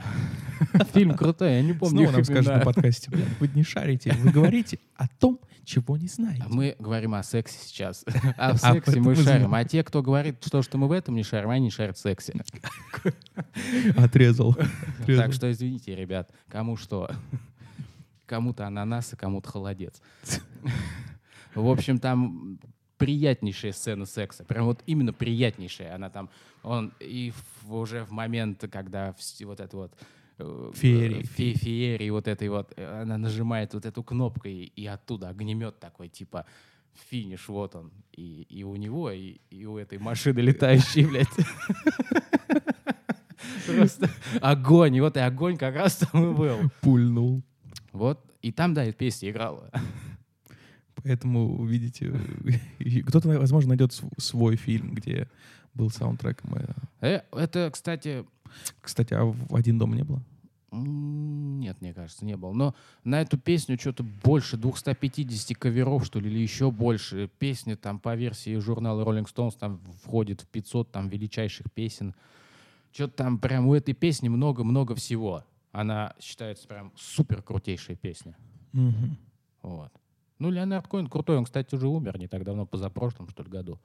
[0.94, 4.12] Фильм крутой, я не помню Снова их нам скажут на подкасте, «Блин, вы не шарите,
[4.14, 6.44] вы говорите о том, чего не знаете.
[6.48, 8.04] Мы говорим о сексе сейчас.
[8.38, 9.54] А в сексе мы шарим.
[9.54, 12.34] А те, кто говорит, что, что мы в этом не шарим, они шарят в сексе.
[13.98, 14.56] Отрезал.
[15.06, 17.12] Так что извините, ребят, кому что.
[18.26, 20.02] Кому-то ананас, а кому-то холодец.
[21.56, 22.60] В общем, там
[23.00, 24.44] приятнейшая сцена секса.
[24.44, 25.96] Прям вот именно приятнейшая.
[25.96, 26.30] Она там,
[26.62, 27.34] он и
[27.64, 29.94] в- уже в момент, когда вс- вот это вот
[30.38, 31.20] э, Феерии.
[31.22, 35.30] э, фе- феерии вот этой вот, э, она нажимает вот эту кнопку, и, и оттуда
[35.30, 36.46] огнемет такой, типа,
[37.10, 37.92] финиш, вот он.
[38.16, 41.28] И, и у него, и, и у этой машины летающей, блядь.
[43.66, 44.10] Просто
[44.42, 44.96] огонь.
[44.96, 46.58] И вот и огонь как раз там и был.
[46.82, 47.42] Пульнул.
[47.92, 48.20] Вот.
[48.42, 49.70] И там, да, эта песня играла.
[51.04, 52.14] Поэтому, видите,
[52.80, 55.28] и кто-то, возможно, найдет св- свой фильм, где
[55.74, 56.56] был саундтреком.
[57.02, 57.22] э.
[57.32, 58.26] Это, кстати,
[58.82, 60.22] Кстати, а в «Один дом» не было?
[60.72, 62.54] нет, мне кажется, не было.
[62.54, 67.30] Но на эту песню что-то больше 250 каверов, что ли, или еще больше.
[67.40, 72.14] Песня там по версии журнала Rolling Stones там входит в 500 там величайших песен.
[72.92, 75.44] Что-то там прям у этой песни много-много всего.
[75.72, 78.36] Она считается прям супер крутейшая песня.
[78.74, 79.18] Мгм.
[79.64, 79.92] Вот.
[80.40, 83.80] Ну, Леонард Коин крутой, он, кстати, уже умер не так давно, позапрошлом, что ли, году.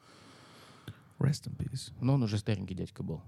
[1.18, 1.92] Rest in peace.
[2.00, 3.20] Но он уже старенький дядька был.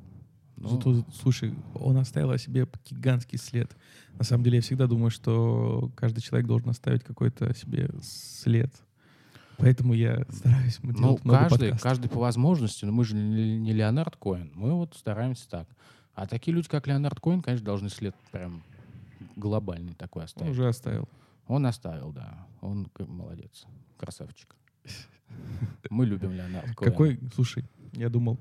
[0.56, 3.76] Ну, Зато, слушай, он оставил о себе гигантский след.
[4.16, 8.72] На самом деле, я всегда думаю, что каждый человек должен оставить какой-то себе след.
[9.58, 11.82] Поэтому я стараюсь мы ну, каждый, подкастов.
[11.82, 15.66] каждый по возможности, но мы же не, Леонард Коин, мы вот стараемся так.
[16.14, 18.62] А такие люди, как Леонард Коин, конечно, должны след прям
[19.34, 20.52] глобальный такой Он оставить.
[20.52, 21.08] уже оставил.
[21.46, 22.46] Он оставил, да.
[22.60, 23.66] Он молодец.
[23.96, 24.54] Красавчик.
[25.90, 26.90] Мы любим Леонарда Коэна.
[26.92, 28.38] Какой, слушай, я думал,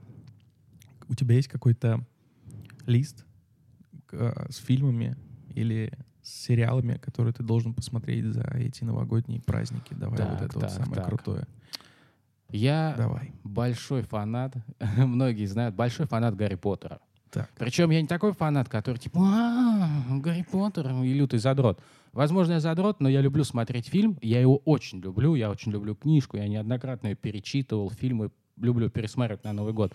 [1.07, 2.05] у тебя есть какой-то
[2.85, 3.25] лист
[4.11, 5.15] э, с фильмами
[5.49, 5.91] или
[6.21, 9.93] с сериалами, которые ты должен посмотреть за эти новогодние праздники?
[9.93, 11.07] Давай вот Так, это вот так, самое так.
[11.07, 11.47] крутое.
[12.49, 13.33] Я Давай.
[13.43, 14.55] большой фанат,
[14.97, 16.99] многие знают, большой фанат Гарри Поттера.
[17.31, 17.49] Так.
[17.57, 21.81] Причем я не такой фанат, который типа «А, Гарри Поттер и лютый задрот.
[22.15, 24.17] Возможно, я задрот, но я люблю смотреть фильм.
[24.21, 25.35] Я его очень люблю.
[25.35, 26.37] Я очень люблю книжку.
[26.37, 27.91] Я неоднократно ее перечитывал.
[27.91, 29.93] Фильмы люблю пересматривать на Новый год.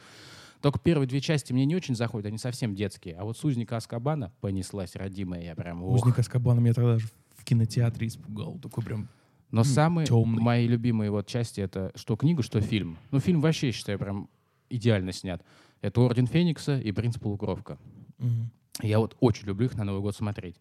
[0.61, 3.17] Только первые две части мне не очень заходят, они совсем детские.
[3.17, 5.43] А вот «Сузника Аскабана» понеслась родимая.
[5.43, 5.83] Я прям...
[5.83, 5.95] ох.
[6.05, 8.59] Узник Аскабана меня тогда же в кинотеатре испугал.
[8.59, 9.09] Такой прям...
[9.51, 10.43] Но самые тёмный.
[10.43, 12.99] мои любимые вот части это что книга, что фильм.
[13.11, 14.29] Ну, фильм вообще, я считаю, прям
[14.69, 15.43] идеально снят.
[15.81, 17.79] Это «Орден Феникса» и «Принц Полукровка».
[18.19, 18.51] мгм.
[18.83, 20.57] Я вот очень люблю их на Новый год смотреть.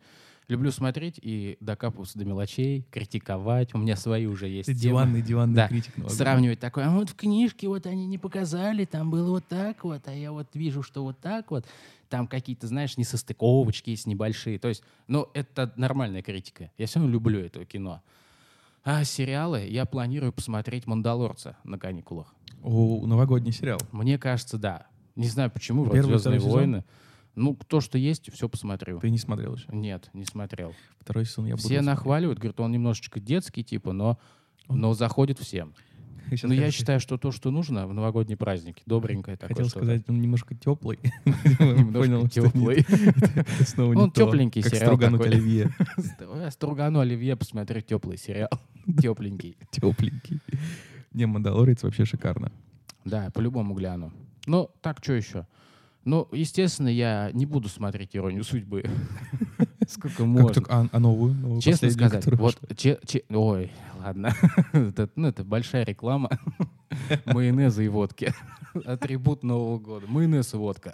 [0.49, 3.75] Люблю смотреть и докапываться до мелочей, критиковать.
[3.75, 4.81] У меня свои уже есть Ты темы.
[4.81, 5.95] диванный, диванный Да, критик.
[5.95, 6.17] новогодний.
[6.17, 10.07] Сравнивать такое, а вот в книжке вот они не показали, там было вот так вот,
[10.07, 11.65] а я вот вижу, что вот так вот.
[12.09, 14.57] Там какие-то, знаешь, несостыковочки есть небольшие.
[14.57, 16.71] То есть, ну, это нормальная критика.
[16.79, 18.01] Я все равно люблю это кино.
[18.83, 22.33] А сериалы я планирую посмотреть «Мандалорца» на каникулах.
[22.63, 23.79] О, новогодний сериал.
[23.91, 24.87] Мне кажется, да.
[25.15, 26.83] Не знаю почему, вроде Первый, «Звездные второй сезон?
[27.39, 27.57] Войны».
[27.59, 28.99] Ну, то, что есть, все посмотрю.
[28.99, 29.65] Ты не смотрел еще?
[29.71, 30.73] Нет, не смотрел.
[30.99, 34.19] Второй сезон я буду Все нахваливают, говорят, он немножечко детский, типа, но,
[34.67, 35.73] но заходит всем.
[36.29, 39.69] Сейчас Но я хотел- считаю, что то, что нужно в новогодние праздники, добренькое такое Хотел
[39.69, 39.85] что-то.
[39.85, 40.99] сказать, он немножко теплый.
[41.57, 42.85] Понял, теплый.
[43.65, 45.35] Снова Он тепленький сериал стругануть такой.
[45.35, 45.71] оливье.
[46.35, 48.49] Я Стругану Оливье посмотрю теплый сериал.
[49.01, 49.57] Тепленький.
[49.71, 50.39] Тепленький.
[51.13, 52.51] Не, Мандалорец вообще шикарно.
[53.05, 54.13] Да, по-любому гляну.
[54.45, 55.47] Ну, так, что еще?
[56.05, 58.83] Ну, естественно, я не буду смотреть «Иронию судьбы».
[59.87, 60.63] Сколько можно.
[60.69, 61.61] а а новую?
[61.61, 62.57] Честно сказать, вот,
[63.29, 64.35] ой, ладно,
[65.15, 66.29] ну, это большая реклама
[67.25, 68.33] майонеза и водки.
[68.85, 70.05] Атрибут Нового года.
[70.07, 70.93] Майонез и водка.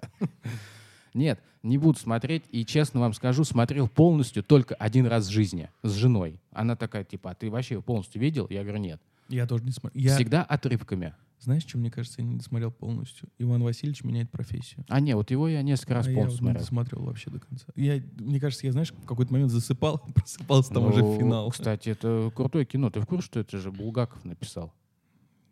[1.14, 2.44] Нет, не буду смотреть.
[2.52, 6.40] И честно вам скажу, смотрел полностью только один раз в жизни с женой.
[6.52, 8.48] Она такая, типа, а ты вообще его полностью видел?
[8.50, 9.02] Я говорю, нет.
[9.30, 10.04] Я тоже не смотрел.
[10.04, 11.14] Я, Всегда отрывками.
[11.40, 13.30] Знаешь, что мне кажется, я не смотрел полностью?
[13.38, 14.86] Иван Васильевич меняет профессию.
[14.88, 16.64] А не, вот его я несколько раз А я полностью вот не смотрел.
[16.64, 17.66] досмотрел вообще до конца.
[17.76, 21.52] Я, мне кажется, я, знаешь, в какой-то момент засыпал, просыпался, там уже Ну, финал.
[21.52, 22.90] Кстати, это крутое кино.
[22.90, 24.74] Ты в курсе, что это же Булгаков написал?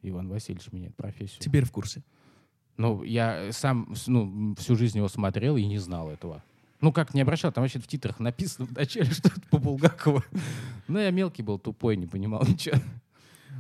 [0.02, 1.40] Иван Васильевич меняет профессию.
[1.40, 2.04] Теперь в курсе.
[2.78, 6.44] Ну, я сам ну, всю жизнь его смотрел и не знал этого.
[6.82, 10.24] Ну, как не обращал, там вообще в титрах написано вначале, что это по Булгакову.
[10.88, 12.78] Ну, я мелкий был, тупой, не понимал ничего.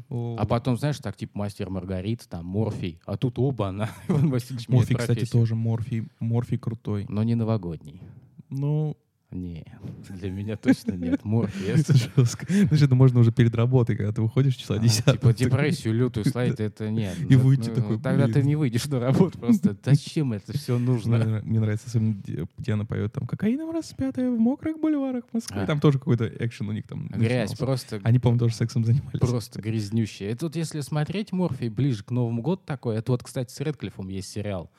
[0.09, 2.99] О, А потом, знаешь, так, типа, мастер Маргарит, там, Морфий.
[3.05, 5.39] А тут оба она, Иван Васильевич Морфий, кстати, профессию.
[5.41, 5.55] тоже.
[5.55, 7.05] Морфий, Морфий крутой.
[7.09, 8.01] Но не новогодний.
[8.49, 8.97] Ну,
[9.33, 9.65] Не,
[10.09, 11.25] для меня точно нет.
[11.25, 11.67] Морфий.
[11.69, 12.45] это жестко.
[12.47, 15.05] Знаешь, это можно уже перед работой, когда ты выходишь числа А, 10.
[15.05, 17.15] Типа депрессию лютую словить, это нет.
[17.29, 19.75] И выйти ну, такой, Тогда ты не выйдешь на работу просто.
[19.83, 21.41] Зачем это все нужно?
[21.43, 22.21] Мне, нравится, особенно,
[22.67, 25.61] она поет там «Кокаином распятая в мокрых бульварах Москвы».
[25.61, 25.65] А.
[25.65, 29.19] Там тоже какой-то экшен у них там Грязь, просто Они, по-моему, тоже сексом занимались.
[29.19, 30.29] Просто грязнющая.
[30.29, 34.09] Это вот если смотреть Морфий ближе к Новому году такой, это вот, кстати, с Редклиффом
[34.09, 34.69] есть сериал.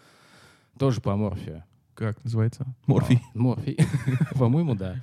[0.78, 1.64] Тоже по Морфию.
[1.94, 2.66] Как называется?
[2.86, 3.20] Морфий.
[3.34, 3.78] А, Морфий.
[4.38, 4.96] По-моему, да.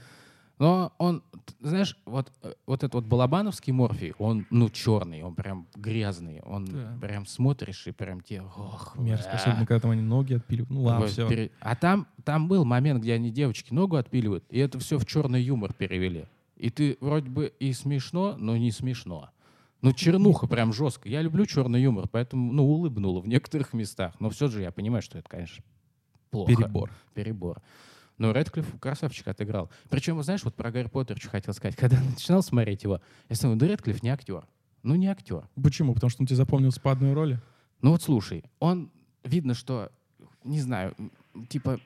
[0.60, 1.24] Но он,
[1.60, 6.39] знаешь, вот, э, вот этот вот балабановский Морфий, он, ну, черный, он прям грязный.
[6.42, 6.98] Он Да.
[7.02, 9.32] прям смотришь и прям тебе, ох, Мерзко.
[9.32, 10.70] Особенно, когда там они ноги отпиливают.
[10.70, 11.28] Ну ладно, все.
[11.28, 15.06] пере- А там, там был момент, где они девочки ногу отпиливают, и это все в
[15.08, 16.26] черный юмор перевели.
[16.58, 19.32] И ты вроде бы и смешно, но не смешно.
[19.82, 21.10] Ну, чернуха прям жестко.
[21.10, 24.14] Я люблю черный юмор, поэтому, ну, улыбнула в некоторых местах.
[24.20, 25.64] Но все же я понимаю, что это, конечно,
[26.32, 26.55] плохо.
[26.55, 26.91] Перебор.
[27.13, 27.61] Перебор.
[28.17, 29.69] Но Редклифф красавчик отыграл.
[29.89, 31.75] Причем, знаешь, вот про Гарри Поттера что хотел сказать.
[31.77, 34.45] Когда начинал смотреть его, я думаю, да Редклифф не актер.
[34.84, 35.47] Ну, не актер.
[35.61, 35.93] Почему?
[35.93, 37.39] Потому что он тебе запомнился по одной роли?
[37.82, 38.91] Ну вот слушай, он
[39.23, 39.91] видно, что,
[40.43, 40.95] не знаю,
[41.49, 41.79] типа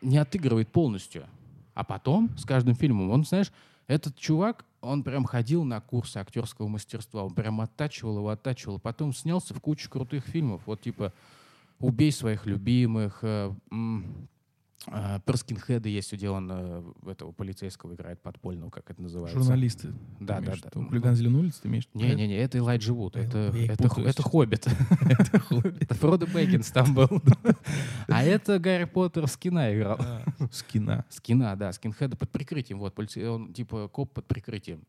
[0.00, 1.26] не отыгрывает полностью.
[1.74, 3.52] А потом, с каждым фильмом, он, знаешь,
[3.86, 8.78] этот чувак, он прям ходил на курсы актерского мастерства, он прям оттачивал его, оттачивал.
[8.78, 10.62] Потом снялся в кучу крутых фильмов.
[10.66, 11.12] Вот типа
[11.80, 14.28] «Убей своих любимых», э, м,
[15.24, 19.36] про скинхеда есть, где он э, этого полицейского играет подпольного, как это называется.
[19.40, 19.88] Журналисты.
[20.20, 20.70] Да, да, да.
[20.72, 20.88] виду?
[20.88, 21.88] Хулиган зеленой улицы ты имеешь?
[21.92, 22.06] в виду?
[22.06, 24.22] Не-не-не, это Элайджа Вуд, Я- это, это, это.
[24.22, 24.66] Хоббит.
[25.10, 25.82] Это Хоббит.
[25.82, 27.08] Это Фродо Бэггинс там был.
[28.06, 29.96] А это Гарри Поттер с кино играл.
[29.98, 30.22] А,
[30.52, 31.04] С кино.
[31.08, 32.78] С кино, да, скинхеда под прикрытием.
[32.78, 34.82] Вот, он типа коп под прикрытием.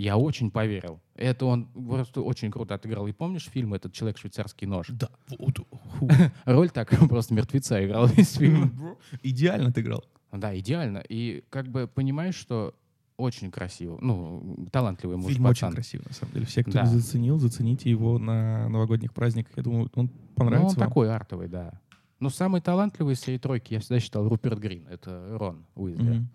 [0.00, 0.98] Я очень поверил.
[1.14, 3.06] Это он просто очень круто отыграл.
[3.06, 4.88] И помнишь фильм этот «Человек швейцарский нож»?
[4.88, 5.10] Да.
[6.46, 8.96] Роль так, просто мертвеца играл весь фильм.
[9.22, 10.04] Идеально ты играл.
[10.32, 11.02] Да, идеально.
[11.08, 12.74] И как бы понимаешь, что
[13.18, 13.98] очень красиво.
[14.00, 16.46] Ну, талантливый муж Фильм очень красивый, на самом деле.
[16.46, 16.82] Все, кто Да.
[16.82, 19.52] не заценил, зацените его на новогодних праздниках.
[19.56, 20.88] Я думаю, он Ну, понравится он вам.
[20.88, 21.78] такой артовый, да.
[22.20, 24.86] Но самый талантливый из всей тройки, я всегда считал, Руперт Грин.
[24.88, 26.10] Это Рон Уизли.
[26.10, 26.28] Мгм.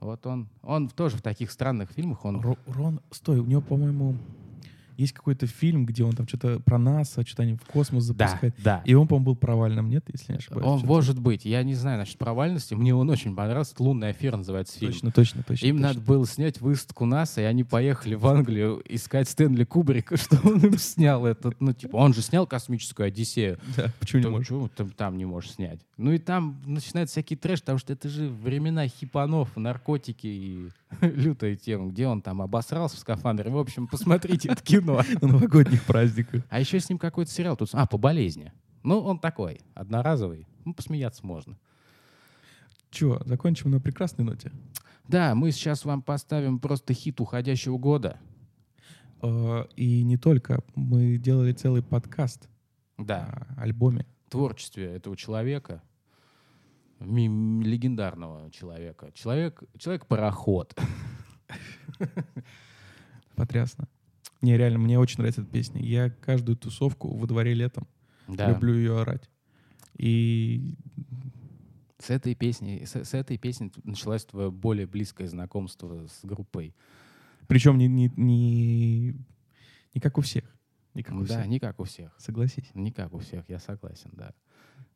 [0.00, 2.40] Вот он, он тоже в таких странных фильмах, он...
[2.40, 4.14] Ро- Рон, стой, у него, по-моему,
[4.98, 8.54] есть какой-то фильм, где он там что-то про НАСА, что-то они в космос Да, запускают.
[8.58, 8.82] да.
[8.84, 10.66] И он, по-моему, был провальным, нет, если не ошибаюсь?
[10.66, 11.44] Он может быть.
[11.44, 12.74] Я не знаю насчет провальности.
[12.74, 13.74] Мне он очень понравился.
[13.78, 14.92] «Лунная афера» называется фильм.
[14.92, 15.66] Точно, точно, точно.
[15.66, 15.88] Им точно.
[15.88, 20.58] надо было снять выставку НАСА, и они поехали в Англию искать Стэнли Кубрика, что он
[20.58, 21.60] им снял этот.
[21.60, 23.58] Ну, типа, он же снял «Космическую Одиссею».
[23.76, 24.70] Да, почему не можешь?
[24.76, 25.80] ты там не можешь снять?
[25.96, 30.68] Ну и там начинается всякий трэш, потому что это же времена хипанов, наркотики и
[31.00, 33.50] лютая тема, где он там обосрался в скафандре.
[33.50, 35.02] В общем, посмотрите это кино.
[35.20, 36.44] На новогодних праздниках.
[36.48, 37.68] А еще с ним какой-то сериал тут.
[37.72, 38.52] А, по болезни.
[38.82, 40.46] Ну, он такой, одноразовый.
[40.64, 41.58] Ну, посмеяться можно.
[42.90, 44.50] Че, закончим на прекрасной ноте?
[45.06, 48.18] Да, мы сейчас вам поставим просто хит уходящего года.
[49.22, 50.62] Э, И не только.
[50.74, 52.48] Мы делали целый подкаст
[52.96, 54.06] Да, о альбоме.
[54.30, 55.82] творчестве этого человека,
[57.00, 59.10] легендарного человека.
[59.14, 60.74] Человек, человек-пароход.
[63.34, 63.88] Потрясно.
[64.40, 65.82] Не, реально, мне очень нравится эта песня.
[65.82, 67.86] Я каждую тусовку во дворе летом
[68.26, 68.50] Да.
[68.50, 69.28] люблю ее орать.
[69.96, 70.76] И
[71.98, 76.74] С этой песни, с, с этой песни началось твое более близкое знакомство с группой.
[77.48, 79.14] Причем не, не, не,
[79.94, 80.44] не как у всех.
[80.94, 81.46] Не как у да, всех.
[81.46, 82.14] не как у всех.
[82.18, 82.70] Согласись.
[82.74, 84.32] Не как у всех, я согласен, да.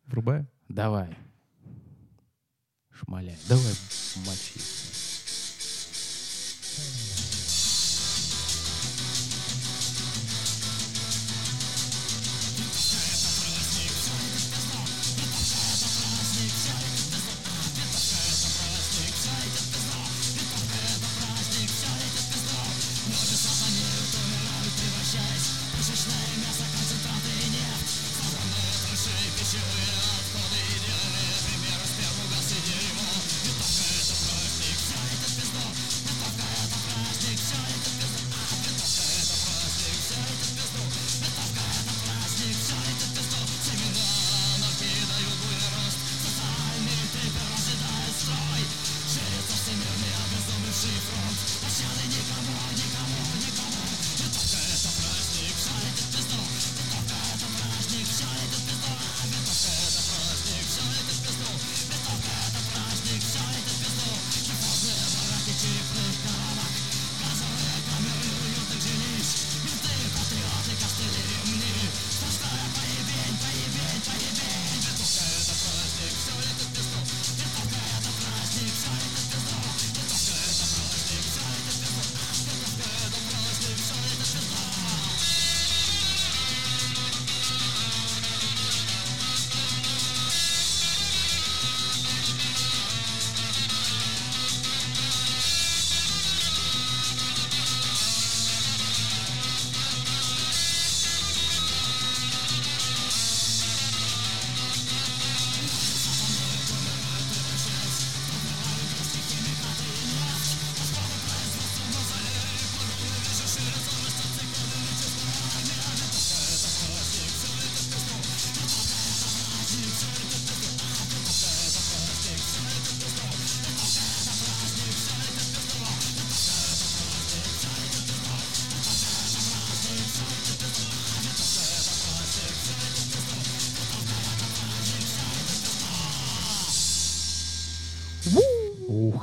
[0.07, 0.47] Врубаю.
[0.69, 1.17] Давай.
[2.99, 3.39] Шмаляй.
[3.49, 3.75] Давай,
[4.17, 4.61] мочи.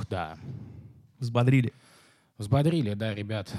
[0.09, 0.37] Да.
[1.19, 1.73] Взбодрили.
[2.37, 3.53] Взбодрили, да, ребят,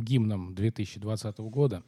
[0.00, 1.82] гимном 2020 года.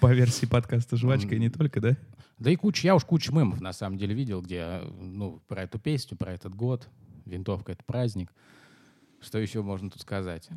[0.00, 1.96] По версии подкаста «Жвачка» и не только, да?
[2.38, 5.78] Да и куча, я уж кучу мемов на самом деле видел, где, ну, про эту
[5.78, 6.88] песню, про этот год.
[7.24, 8.32] Винтовка— это праздник.
[9.20, 10.48] Что еще можно тут сказать?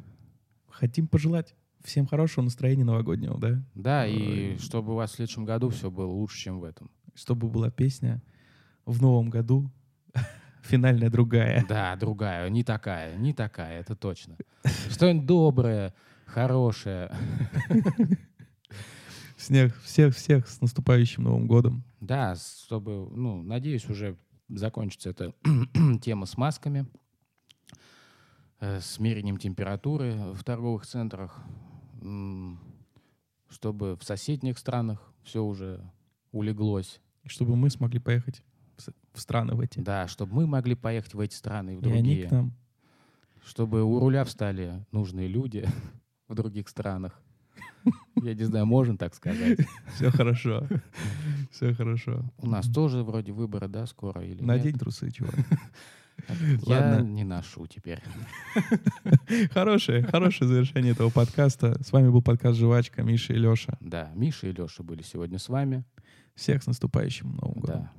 [0.68, 3.64] Хотим пожелать всем хорошего настроения новогоднего, да?
[3.76, 6.90] Да, и чтобы у вас в следующем году все было лучше, чем в этом.
[7.14, 8.24] Чтобы была песня
[8.86, 9.70] в новом году,
[10.66, 11.66] финальная другая.
[11.68, 14.38] Да, другая, не такая, не такая, это точно.
[14.90, 15.94] Что-нибудь доброе,
[16.26, 17.12] хорошее.
[19.36, 21.84] Всех, всех, всех с наступающим Новым годом.
[22.00, 25.34] Да, чтобы, ну, надеюсь, уже закончится эта
[26.02, 26.88] тема с масками,
[28.60, 31.44] э, с мерением температуры в торговых центрах,
[33.50, 35.82] чтобы в соседних странах все уже
[36.32, 37.02] улеглось.
[37.24, 38.42] И чтобы мы смогли поехать
[39.14, 39.80] в страны в эти.
[39.80, 42.28] Да, чтобы мы могли поехать в эти страны и в И они другие.
[42.28, 42.54] к нам.
[43.46, 45.68] Чтобы у руля встали нужные люди
[46.28, 47.20] в других странах.
[48.16, 49.60] Я не знаю, можно так сказать.
[49.94, 50.68] Все хорошо.
[51.52, 52.24] Все хорошо.
[52.40, 54.80] У нас тоже вроде выборы, да, скоро или Надень нет?
[54.80, 55.36] трусы, чувак.
[56.66, 58.02] Я не ношу теперь.
[59.52, 61.78] Хорошее, хорошее завершение этого подкаста.
[61.84, 63.78] С вами был подкаст «Жвачка», Миша и Леша.
[63.82, 65.84] Да, Миша и Леша были сегодня с вами.
[66.34, 67.82] Всех с наступающим Новым годом.
[67.82, 67.92] Да.